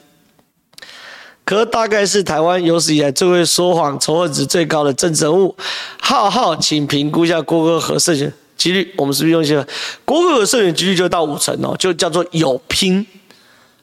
[1.43, 5.55] 可大概是台湾有史以来最会说谎、仇恨值最高的政治人物。
[5.99, 8.93] 浩浩，请评估一下郭哥和胜选几率。
[8.99, 9.67] 我们是不是用心了？
[10.05, 13.03] 郭哥和胜选几率就到五成哦，就叫做有拼。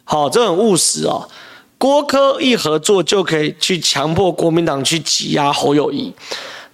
[0.05, 1.29] 好，这很务实哦。
[1.79, 6.13] 郭柯一合作就可以去强迫国民党去挤压侯友宜。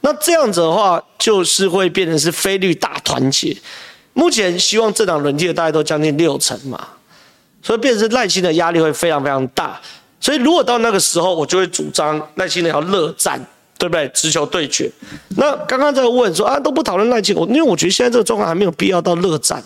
[0.00, 3.56] 那这样子的话，就是会变成是非律大团结。
[4.14, 6.88] 目前希望政党轮替的大概都将近六成嘛，
[7.62, 9.80] 所以变成是赖清德压力会非常非常大。
[10.20, 13.44] 所以如果到那个时候，我就会主张赖清德要热战，
[13.78, 14.08] 对不对？
[14.08, 14.90] 直球对决。
[15.36, 19.62] 那刚刚在问说啊，都不讨论赖清德，因为我觉得现在这个状况还没有必要到热战，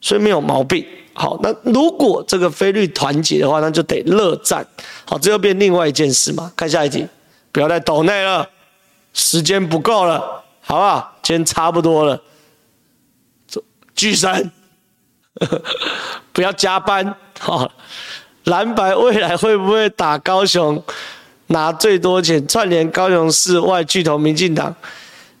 [0.00, 0.84] 所以没有毛病。
[1.14, 4.66] 好，那如果这个菲律团结的话，那就得热战。
[5.04, 6.52] 好，这又变另外一件事嘛。
[6.56, 7.06] 看下一题，
[7.52, 8.48] 不要再抖内了。
[9.12, 10.18] 时间不够了，
[10.60, 11.16] 好不好？
[11.22, 12.20] 今天差不多了，
[13.94, 14.50] 巨神，
[16.32, 17.14] 不要加班。
[17.38, 17.70] 好，
[18.44, 20.82] 蓝白未来会不会打高雄
[21.46, 24.74] 拿最多钱，串联高雄市外巨头民进党？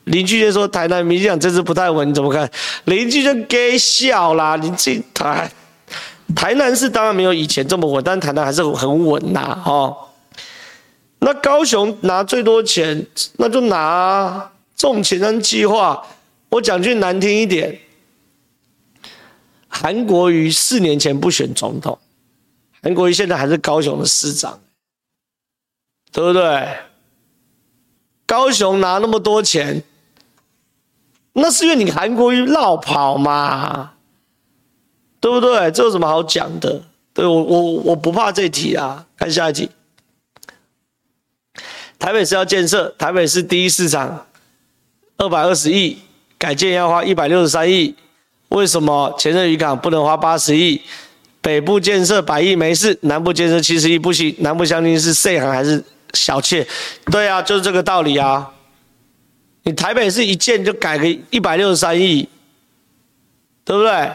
[0.04, 2.48] 林俊杰说台南民进党这次不太稳，你怎么看？
[2.84, 5.50] 林俊杰给笑啦，你这台
[6.34, 9.96] 台南市当然没有以前这么稳，但台南还是很稳呐，哦。
[11.18, 13.06] 那高雄拿最多钱，
[13.38, 16.06] 那就拿啊，这种前瞻计划。
[16.50, 17.80] 我讲句难听一点，
[19.68, 21.98] 韩国瑜四年前不选总统，
[22.82, 24.60] 韩国瑜现在还是高雄的市长，
[26.12, 26.68] 对不对？
[28.26, 29.82] 高雄拿那么多钱，
[31.32, 33.93] 那是因为你韩国瑜绕跑嘛，
[35.24, 35.70] 对不对？
[35.70, 36.82] 这有什么好讲的？
[37.14, 39.70] 对我我我不怕这题啊，看下一题。
[41.98, 44.26] 台北市要建设，台北市第一市场，
[45.16, 45.96] 二百二十亿，
[46.36, 47.94] 改建要花一百六十三亿，
[48.50, 50.82] 为什么前任渔港不能花八十亿？
[51.40, 56.66] 北部建设百亿没事，南部建设七十亿不行，南部乡亲是细行还是小妾？
[57.10, 58.52] 对啊，就是这个道理啊。
[59.62, 62.28] 你台北市一建就改个一百六十三亿，
[63.64, 64.12] 对不对？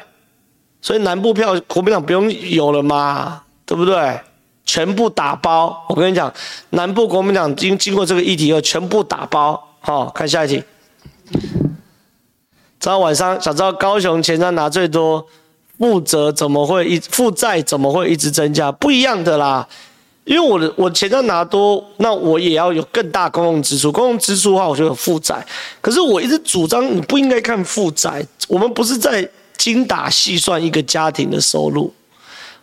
[0.81, 4.19] 所以南部票国民党不用有了嘛，对不对？
[4.65, 6.31] 全部打包，我跟你讲，
[6.69, 9.59] 南部国民党经经过这个议题后，全部打包。
[9.81, 10.63] 好、哦，看下一题。
[12.79, 15.25] 早上晚上想知道高雄前瞻拿最多，
[15.79, 18.71] 负责怎么会一负债怎么会一直增加？
[18.71, 19.67] 不一样的啦，
[20.25, 25.43] 因为我的我前瞻拿多，那我也要有更大公共支出，公共支出的话，我就有负债。
[25.81, 29.27] 可是我一直主张你不应该看负债，我们不是在
[29.59, 31.93] 精打细算一个家庭的收入。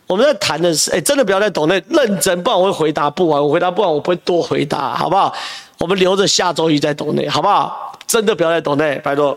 [0.09, 3.43] 我们在谈的是，哎，真的不要再抖内，认真，不然我会回答不完。
[3.43, 5.35] 我回答不完，我不会多回答，好不好？
[5.79, 7.93] 我们留着下周一再抖内，好不好？
[8.07, 9.37] 真的不要再抖内，拜托。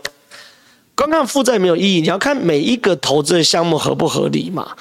[0.94, 4.76] 光看负债没有意义，你要看每一个投资的项目合不合理嘛。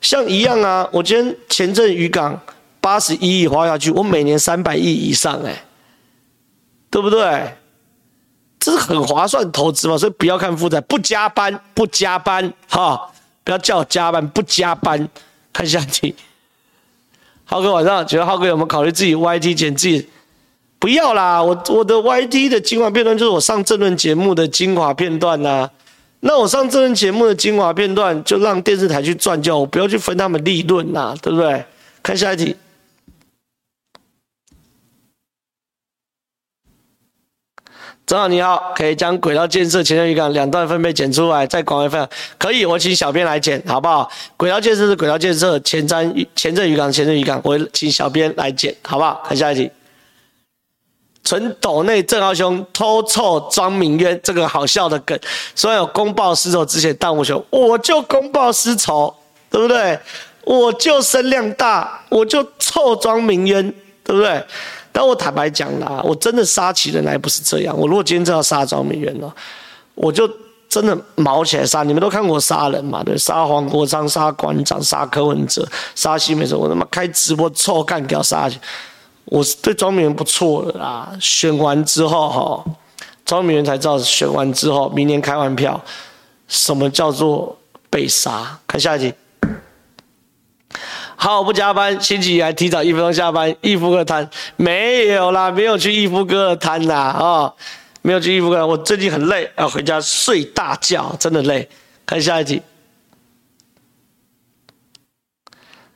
[0.00, 2.38] 像一样啊，我今天前阵渔港
[2.80, 5.64] 八十一亿花下去，我每年三百亿以上，哎，
[6.90, 7.54] 对不对？
[8.66, 13.00] 这是很划算投资嘛，所以不要看负债，不加班，不加班，哈。
[13.44, 15.08] 不要叫我加班，不加班。
[15.52, 16.12] 看下一题。
[17.44, 20.08] 浩哥晚上觉得浩哥有没有考虑自己 YT 剪自己？
[20.80, 25.70] 不要啦，我我的 YT 的精华片段就是我上政论节目的精华片段呐、啊。
[26.18, 31.64] 那我上政论节目的精华片段，就让电视台去赚就，我不要去分他们利润呐，对不对？
[32.02, 32.56] 看下一题。
[38.06, 42.08] 正好你好，可以将轨道建设前镇渔港两段分别剪出来，再广为分享。
[42.38, 44.08] 可以，我请小编来剪，好不好？
[44.36, 49.20] 轨道建设是轨道建设，前瞻前镇渔港前镇渔港，我请小编来剪，好不好？
[49.26, 49.68] 看下一题。
[51.24, 55.18] 纯斗内郑浩兄偷臭庄明渊，这个好笑的梗，
[55.56, 59.12] 虽然有公报私仇之前，但我说我就公报私仇，
[59.50, 59.98] 对不对？
[60.44, 64.40] 我就声量大，我就臭庄明渊，对不对？
[64.98, 67.76] 但我坦白讲啦，我真的杀起人来不是这样。
[67.76, 69.30] 我如果今天真要杀庄明渊了，
[69.94, 70.26] 我就
[70.70, 71.82] 真的毛起来杀。
[71.82, 73.04] 你们都看过杀人嘛？
[73.04, 78.58] 对，杀黄国昌、杀馆长、杀柯文哲、杀西美哲，我他妈开直播臭干掉杀去。
[79.26, 81.12] 我对庄明渊不错的啦。
[81.20, 82.64] 选完之后哈，
[83.26, 85.78] 庄明渊才知道选完之后，明年开完票，
[86.48, 87.54] 什么叫做
[87.90, 88.58] 被杀？
[88.66, 89.12] 看下一题。
[91.26, 93.52] 好，我不加班，星期一还提早一分钟下班。
[93.60, 97.54] 义夫哥摊没有啦，没有去义夫哥摊啦，啊、哦，
[98.02, 98.64] 没有去义夫哥。
[98.64, 101.68] 我最近很累，要回家睡大觉，真的累。
[102.06, 102.62] 看下一题，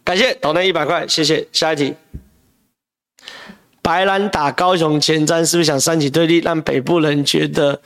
[0.02, 1.46] 感谢抖内一百块，谢谢。
[1.52, 1.94] 下一题，
[3.80, 7.80] 白兰打高雄前瞻，是不是想三起对立，让北部人觉得？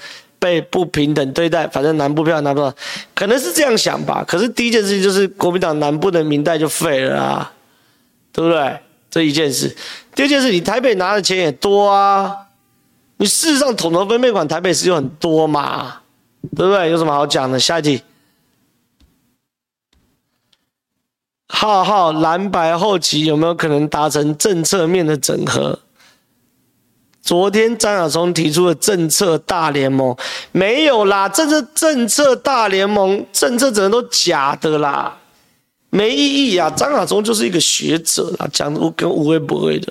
[0.45, 2.71] 被不平等对待，反正南部票拿不到，
[3.15, 4.23] 可能是这样想吧。
[4.29, 7.53] 可是第一件事情就是国民党南部的民代就废了啊，
[8.31, 8.79] 对不对？
[9.11, 9.75] 这一件事。
[10.15, 12.31] 第二件事，你台北拿的钱也多啊，
[13.17, 16.03] 你事实上统筹分配款台北市有很多嘛，
[16.55, 16.91] 对不对？
[16.91, 17.59] 有什么好讲的？
[17.59, 18.03] 下一题。
[21.49, 25.79] 浩浩蓝白后期有没有可能达成政策面的整合？
[27.25, 30.15] 昨天张亚中提出的政策大联盟
[30.53, 35.17] 没有啦，政策政策大联盟政策整个都假的啦，
[35.89, 36.69] 没意义啊！
[36.69, 39.91] 张亚中就是一个学者啦，讲的跟无为不为的，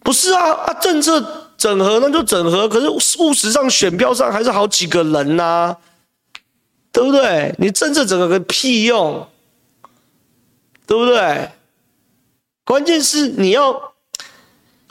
[0.00, 0.74] 不是啊啊！
[0.74, 5.74] 政策整合那就整合，可是务实上选票上还是好几个人呐、
[6.92, 7.54] 对不对？
[7.56, 9.26] 你政策整合个屁用，
[10.86, 11.48] 对不对？
[12.66, 13.89] 关键是你要。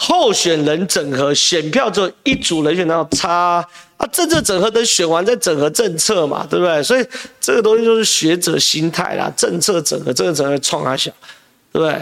[0.02, 3.64] 候选人整合选票只有一组人选，然后差
[3.98, 6.82] 啊，政策整合等选完再整合政策嘛，对不对？
[6.82, 7.06] 所以
[7.42, 11.12] 这个东西就是学者心态啦，政策整合，政策整合冲他小，
[11.74, 12.00] 对不对？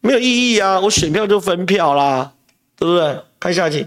[0.00, 2.32] 没有意义啊，我选票就分票啦，
[2.78, 3.20] 对不对？
[3.38, 3.86] 看下题，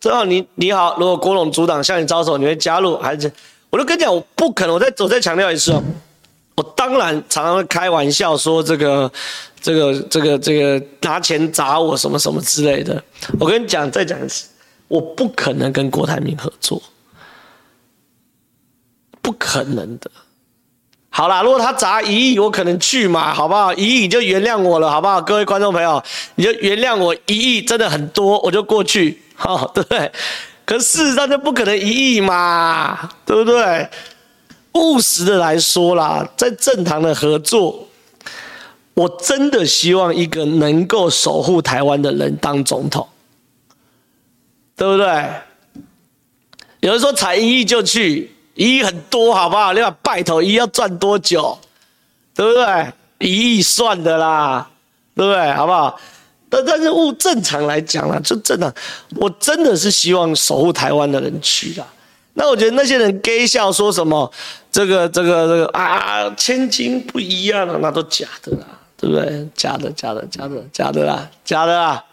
[0.00, 3.30] 正好你你好，如果国统组党向你招手，你会加入还是？
[3.68, 5.82] 我都跟你讲，我不可能，我再我再强调一次哦。
[6.60, 9.10] 我当然常常会开玩笑说这个、
[9.62, 13.02] 这个、这个、这个拿钱砸我什么什么之类的。
[13.38, 14.46] 我跟你讲，再讲一次，
[14.86, 16.82] 我不可能跟郭台铭合作，
[19.22, 20.10] 不可能的。
[21.08, 23.72] 好啦，如果他砸一亿，我可能去嘛，好不好？
[23.72, 25.22] 一亿你就原谅我了，好不好？
[25.22, 26.02] 各位观众朋友，
[26.34, 30.12] 你就原谅我一亿，真的很多，我就过去，好， 对不对？
[30.66, 33.88] 可事实上就不可能一亿嘛，对不对？
[34.74, 37.88] 务实的来说啦，在政坛的合作，
[38.94, 43.06] 我真的希望一个能够守护台湾的人当总统，
[44.76, 45.30] 对不对？
[46.80, 49.72] 有人说才一亿就去，一亿很多，好不好？
[49.72, 51.58] 另外拜头，一亿要赚多久？
[52.34, 52.92] 对不对？
[53.18, 54.70] 一亿算的啦，
[55.14, 55.52] 对不对？
[55.52, 56.00] 好不好？
[56.48, 58.72] 但但是务正常来讲啦，就正常，
[59.16, 61.86] 我真的是希望守护台湾的人去啦。
[62.34, 64.32] 那我觉得那些人 Gay 笑说什么
[64.70, 68.66] 这个这个这个啊，千金不一样了，那都假的啦，
[68.96, 69.48] 对不对？
[69.54, 72.04] 假的假的假的假的啦，假的啦，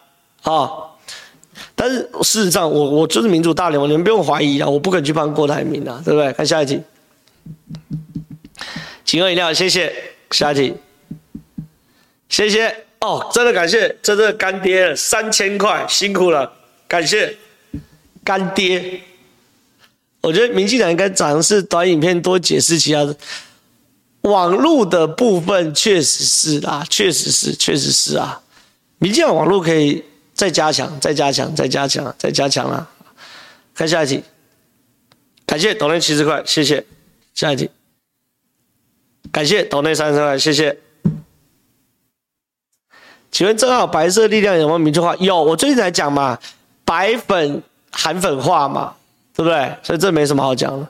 [0.43, 0.89] 哦。
[1.76, 6.32] 但是事实上，我我就是民主大联盟，你们不用怀疑啊，我不肯去帮郭台铭啊，对不对？
[6.34, 6.82] 看下一题，
[9.03, 9.91] 请喝饮料，谢谢。
[10.32, 10.74] 下一题，
[12.28, 16.51] 谢谢哦，真的感谢，真的干爹三千块，辛苦了，
[16.86, 17.34] 感谢
[18.26, 19.01] 干爹。
[20.22, 23.15] 我觉得民进党应该尝试短影片多解释其他的，
[24.22, 28.41] 网络的部分确实是啦，确实是，确实是啊。
[28.97, 30.03] 民进党网络可以
[30.34, 32.88] 再加强，再加强，再加强，再加强啦。
[33.74, 34.24] 看下一题，
[35.45, 36.84] 感谢斗内七十块，谢谢。
[37.36, 37.70] 下一题，
[39.32, 40.78] 感谢斗内三十块，谢谢。
[43.32, 45.15] 请问正好白色力量有没有明确化？
[45.18, 46.39] 有，我最近才讲嘛，
[46.84, 47.61] 白粉
[47.91, 48.95] 韩粉化嘛。
[49.38, 49.71] 对不对？
[49.83, 50.88] 所以这没什么好讲的。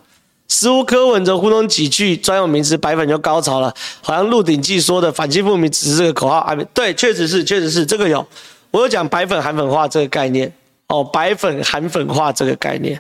[0.48, 3.72] 似乎柯文哲糊弄几句专有名词，白粉就高潮了。
[4.02, 6.38] 好像《鹿鼎记》说的“反清复明”只是这个口号。
[6.38, 8.26] 啊，对，确实是，确实是这个有。
[8.72, 10.50] 我有讲“白粉韩粉化”这个概念
[10.88, 12.98] 哦，“白粉韩粉化”这个概念。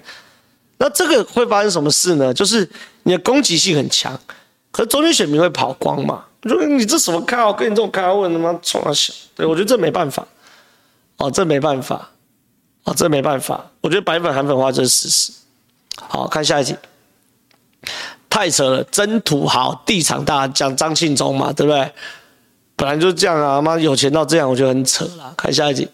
[0.77, 2.33] 那这个会发生什么事呢？
[2.33, 2.69] 就是
[3.03, 4.19] 你的攻击性很强，
[4.69, 6.25] 可是中间选民会跑光嘛？
[6.43, 7.53] 我说你这什么开号？
[7.53, 9.13] 跟你这种开号问他妈冲他小？
[9.35, 10.27] 对，我觉得这没办法。
[11.15, 12.09] 哦，这没办法。
[12.88, 15.33] 啊，这没办法，我觉得白粉韩粉化这是事实。
[16.07, 16.73] 好，看下一题，
[18.29, 21.91] 太扯了，真土豪，地场大，讲张庆忠嘛，对不对？
[22.77, 25.33] 本来就是这样啊，妈有钱到这样，我觉得很扯了。
[25.35, 25.85] 看下一题，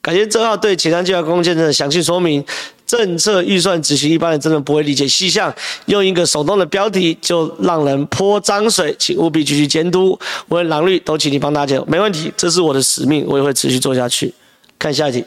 [0.00, 2.44] 感谢郑浩对前瞻计划贡献的详细说明，
[2.86, 5.52] 政策预算执行一般人真的不会理解细项，
[5.86, 10.16] 用一个手动的标题就让人泼脏水，请务必继续监督，
[10.48, 14.32] 无论蓝绿都请你帮大家，没问题，这是我的使命，我也会持续做下去。
[14.78, 15.24] 看下一题。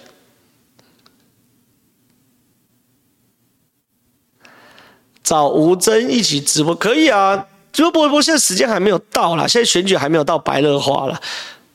[5.23, 11.19] 找吴峥一起直播可以啊，直播不过现在时间还没有到啦，现在选举还没有到白热化啦。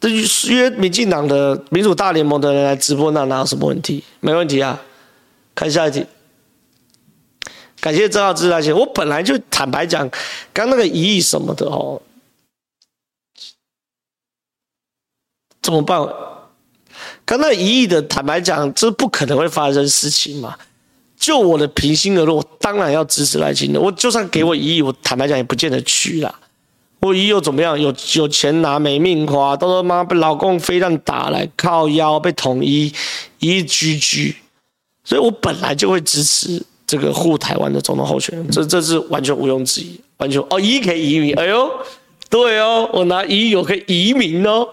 [0.01, 0.09] 这
[0.49, 4.05] 约民进党的民主大联盟的人来直播，那哪有什么问题？
[4.21, 4.81] 没问题啊。
[5.55, 6.07] 看下一题，
[7.81, 8.73] 感谢郑浩志大姐。
[8.73, 10.09] 我本来就坦白讲，
[10.53, 12.01] 刚那个一亿什么的哦，
[15.61, 15.99] 怎么办？
[17.25, 20.57] 刚那一亿的坦白讲，这不可能会发生事情嘛。
[21.19, 23.81] 就我的平心而论，我当然要支持赖清德。
[23.81, 26.35] 我就算给我一亿，我坦白讲也不见得去啦。
[27.01, 27.81] 我一亿又怎么样？
[27.81, 32.93] 有有钱拿没命花，到时候妈被老公飞弹打来靠腰被统一
[33.39, 34.35] 一亿居居，
[35.05, 41.71] 所以我本来就会支持这个护台湾的总统候选人，这这是完全毋庸置疑，完全哦一亿可以移民，哎呦
[42.29, 44.69] 对哦，我拿一亿我可以移民哦，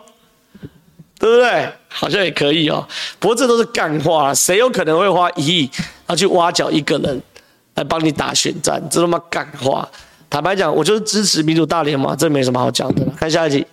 [1.17, 1.71] 对不对？
[1.87, 2.87] 好像也可以哦。
[3.19, 5.71] 不过这都是干话，谁有可能会花一亿
[6.07, 7.21] 要去挖角一个人
[7.75, 8.81] 来帮你打选战？
[8.89, 9.87] 这他妈干话！
[10.29, 13.05] 坦白讲，我就是支持民主大联盟，这没什么好讲的。
[13.17, 13.65] 看下一题。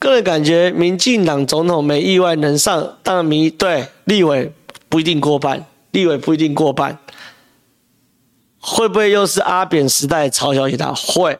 [0.00, 4.52] 个人感觉，民进党总统没意外能上，当然民对立委
[4.88, 6.98] 不一定过半，立委不一定过半，
[8.60, 10.92] 会不会又是阿扁时代朝小野大？
[10.94, 11.38] 会，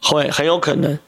[0.00, 0.98] 会很有可能。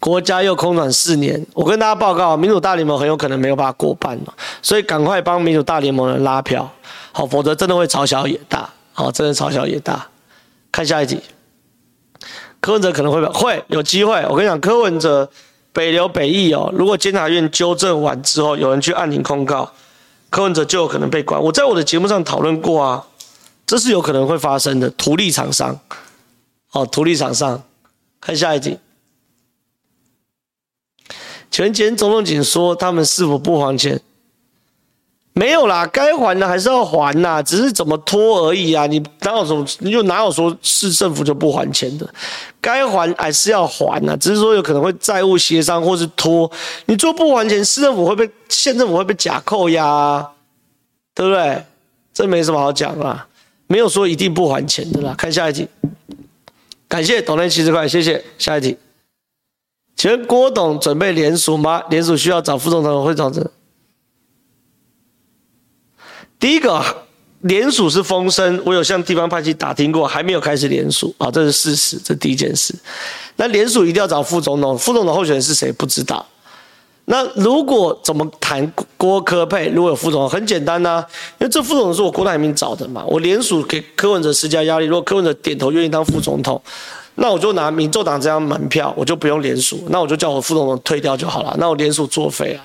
[0.00, 6.70] 国家又空转四年，我跟大家报告，民主大联盟很有可能没有办法过半了，所以赶快帮民主大联盟人拉票，
[7.12, 10.06] 好，否则真的会朝小也大，好，真的朝小也大。
[10.70, 11.20] 看下一集，
[12.60, 14.24] 柯文哲可能会不会，有机会。
[14.28, 15.30] 我跟你讲，柯文哲。
[15.70, 19.70] 北流北议哦，如果监察院纠正完之后，有人去按铃控告，
[20.28, 21.40] 柯文哲就有可能被关。
[21.40, 23.04] 我在我的节目上讨论过啊，
[23.64, 24.90] 这是有可能会发生的。
[24.90, 25.78] 图利厂商，
[26.72, 27.62] 哦，图利厂商，
[28.20, 28.76] 看下一集。
[31.58, 34.00] 前前总统警说他们是否不还钱？
[35.32, 38.86] 没有啦，该还的还是要还呐，只是怎么拖而已啊！
[38.86, 42.08] 你哪有说，你就哪有说市政府就不还钱的？
[42.60, 46.48] 该还还是要还呐，只是说有可能会债务协商或是拖。
[46.86, 50.30] 你做不还钱，市政府会被县政府会被假扣押啊，
[51.12, 51.60] 对不对？
[52.14, 53.26] 这没什么好讲啦，
[53.66, 55.12] 没有说一定不还钱的啦。
[55.18, 55.68] 看下一题，
[56.86, 58.24] 感谢董内七十块，谢谢。
[58.38, 58.76] 下一题，
[59.98, 61.82] 请问郭董准备联署吗？
[61.90, 63.50] 联署需要找副总统会长的。
[66.38, 66.80] 第一个
[67.40, 72.72] 联署是风声，我有向地方派系打听过，还没有开始联署啊，这是事实，这第一件事。
[73.34, 76.24] 那联署一定要找副总统，副总统候选人是谁不知道。
[77.06, 79.68] 那如果怎么谈郭柯配？
[79.70, 81.04] 如果有副总统，很简单呐、
[81.40, 86.62] 因为这副总统是我郭台铭找的嘛，我联署给柯文哲施加压力，如果柯文哲点头愿意当副总统，
[87.20, 92.64] 那我就拿民众党这张门票，我就不用联署，那我就叫我副总统退掉就好了，那我联署作废啊，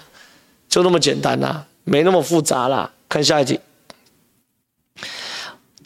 [0.69, 2.91] 就那么简单呐、啊，没那么复杂啦。
[3.09, 3.59] 看下一题，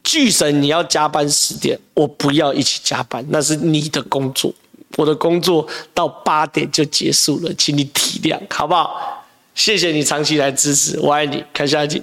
[0.04, 4.54] 巨神，你要加班十点，我不要一起加班，那是你的工作，
[4.98, 9.26] 我的工作到八点就结束了，请你体谅，好不好？
[9.56, 11.44] 谢谢你长期来支持，我爱你。
[11.54, 12.02] 看下一题，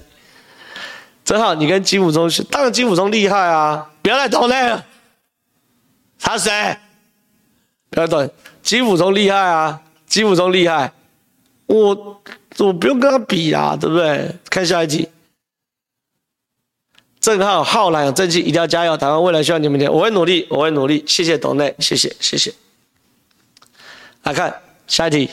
[1.25, 4.85] 正好你跟金溥中，当然金溥中厉害啊，不要再抖内了，
[6.25, 6.77] 他谁？
[7.91, 8.31] 不要等，
[8.62, 10.91] 金溥中厉害啊，金溥中厉害，
[11.66, 12.22] 我
[12.59, 14.35] 我不用跟他比啊，对不对？
[14.49, 15.09] 看下一题。
[17.20, 18.97] 正浩浩然有正气，一定要加油！
[18.97, 21.05] 台湾未来需要你们的，我会努力，我会努力。
[21.07, 22.53] 谢谢董内，谢谢谢谢。
[24.25, 24.55] 来看
[24.87, 25.31] 下一题，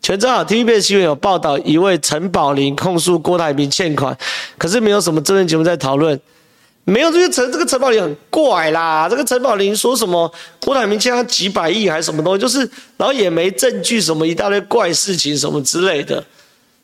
[0.00, 4.16] 全正好 TVB 新闻有报道，一位陈宝玲控诉郭台铭欠款，
[4.58, 6.20] 可是没有什么真人节目在讨论，
[6.88, 12.60] 没有这个陈这个陈宝玲很怪啦，这个陈宝玲说什么郭台铭欠他几百亿还是什么东西，就是
[12.96, 16.24] 然后也没证据，什么一大堆怪事情什么之类的。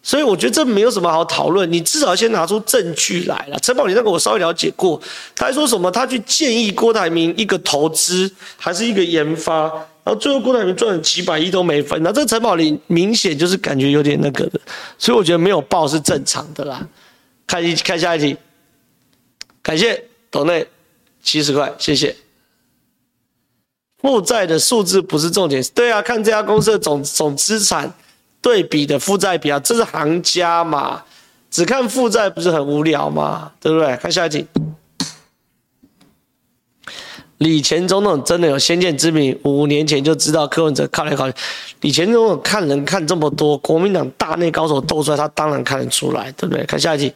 [0.03, 3.57] 所以我觉得这没有什么好讨论，你至少先拿出证据来了。
[3.61, 5.01] 陈宝玲那个我稍微了解过，
[5.37, 9.63] 他还说什么他去建议郭台铭一个投资还是一个研发，
[10.03, 14.61] 然后最后郭台铭赚了几百亿都没分，那这个陈宝玲明显就是感觉有点那个的，
[14.99, 16.85] 所以我觉得没有报是正常的啦。
[17.47, 18.37] 看一看下一题，
[19.63, 20.67] 感谢董内
[21.23, 22.17] 七十块，谢谢。
[23.99, 27.93] 负债的数字不是重点，对啊，看这家公司的总总资产。
[28.41, 31.05] 对比的负债比啊，这是行家嘛？
[31.49, 33.53] 只看负债不是很无聊吗？
[33.61, 33.97] 对不对？
[33.99, 34.45] 看下一题。
[37.39, 41.39] 李前总统真的有先见之明，五年前就知道柯文哲靠来靠去。
[41.83, 46.67] 李前总统看人看这么多，国民党大内高手斗出来，他当然看得出来，对不对？
[46.67, 47.15] 看下一题。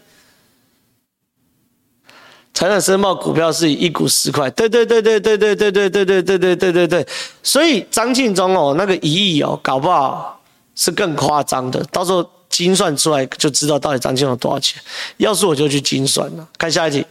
[2.56, 7.06] 财产申报股票是一股十块，对对对对对对对对对对对对对对对。
[7.42, 10.32] 所以张庆忠哦，那个一亿哦，搞不好。
[10.78, 14.78] 是更夸张的，到时候精算出来就知道到底张庆忠多少钱。
[15.16, 16.46] 要是我就去精算了。
[16.58, 17.06] 看下一题，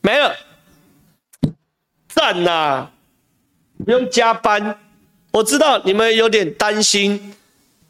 [0.00, 0.34] 没了，
[2.08, 2.88] 赞呐！
[3.84, 4.76] 不用加班。
[5.30, 7.34] 我知道你们有点担心，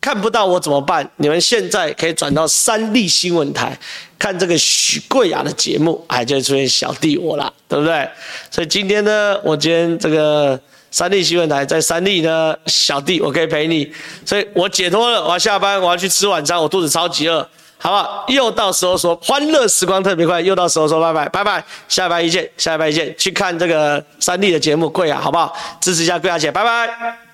[0.00, 1.08] 看不到我怎么办？
[1.16, 3.78] 你们现在可以转到三立新闻台
[4.18, 8.08] 看这个许贵雅的节目，哎，就会出现小弟我了，对不对？
[8.50, 10.58] 所以今天呢，我今天这个。
[10.92, 13.88] 三立新闻台在三立呢，小弟我可以陪你，
[14.26, 17.48] 所以我解脱了，我要下班，我要去吃晚餐，我肚子超级饿，
[17.78, 18.24] 好不好？
[18.26, 25.56] 又到时候说欢乐时光特别快，又到时候说拜拜拜拜，下班一见，下班一见，去看这个三立的节目贵雅，好不好？
[25.80, 27.29] 支持一下贵雅姐，拜拜。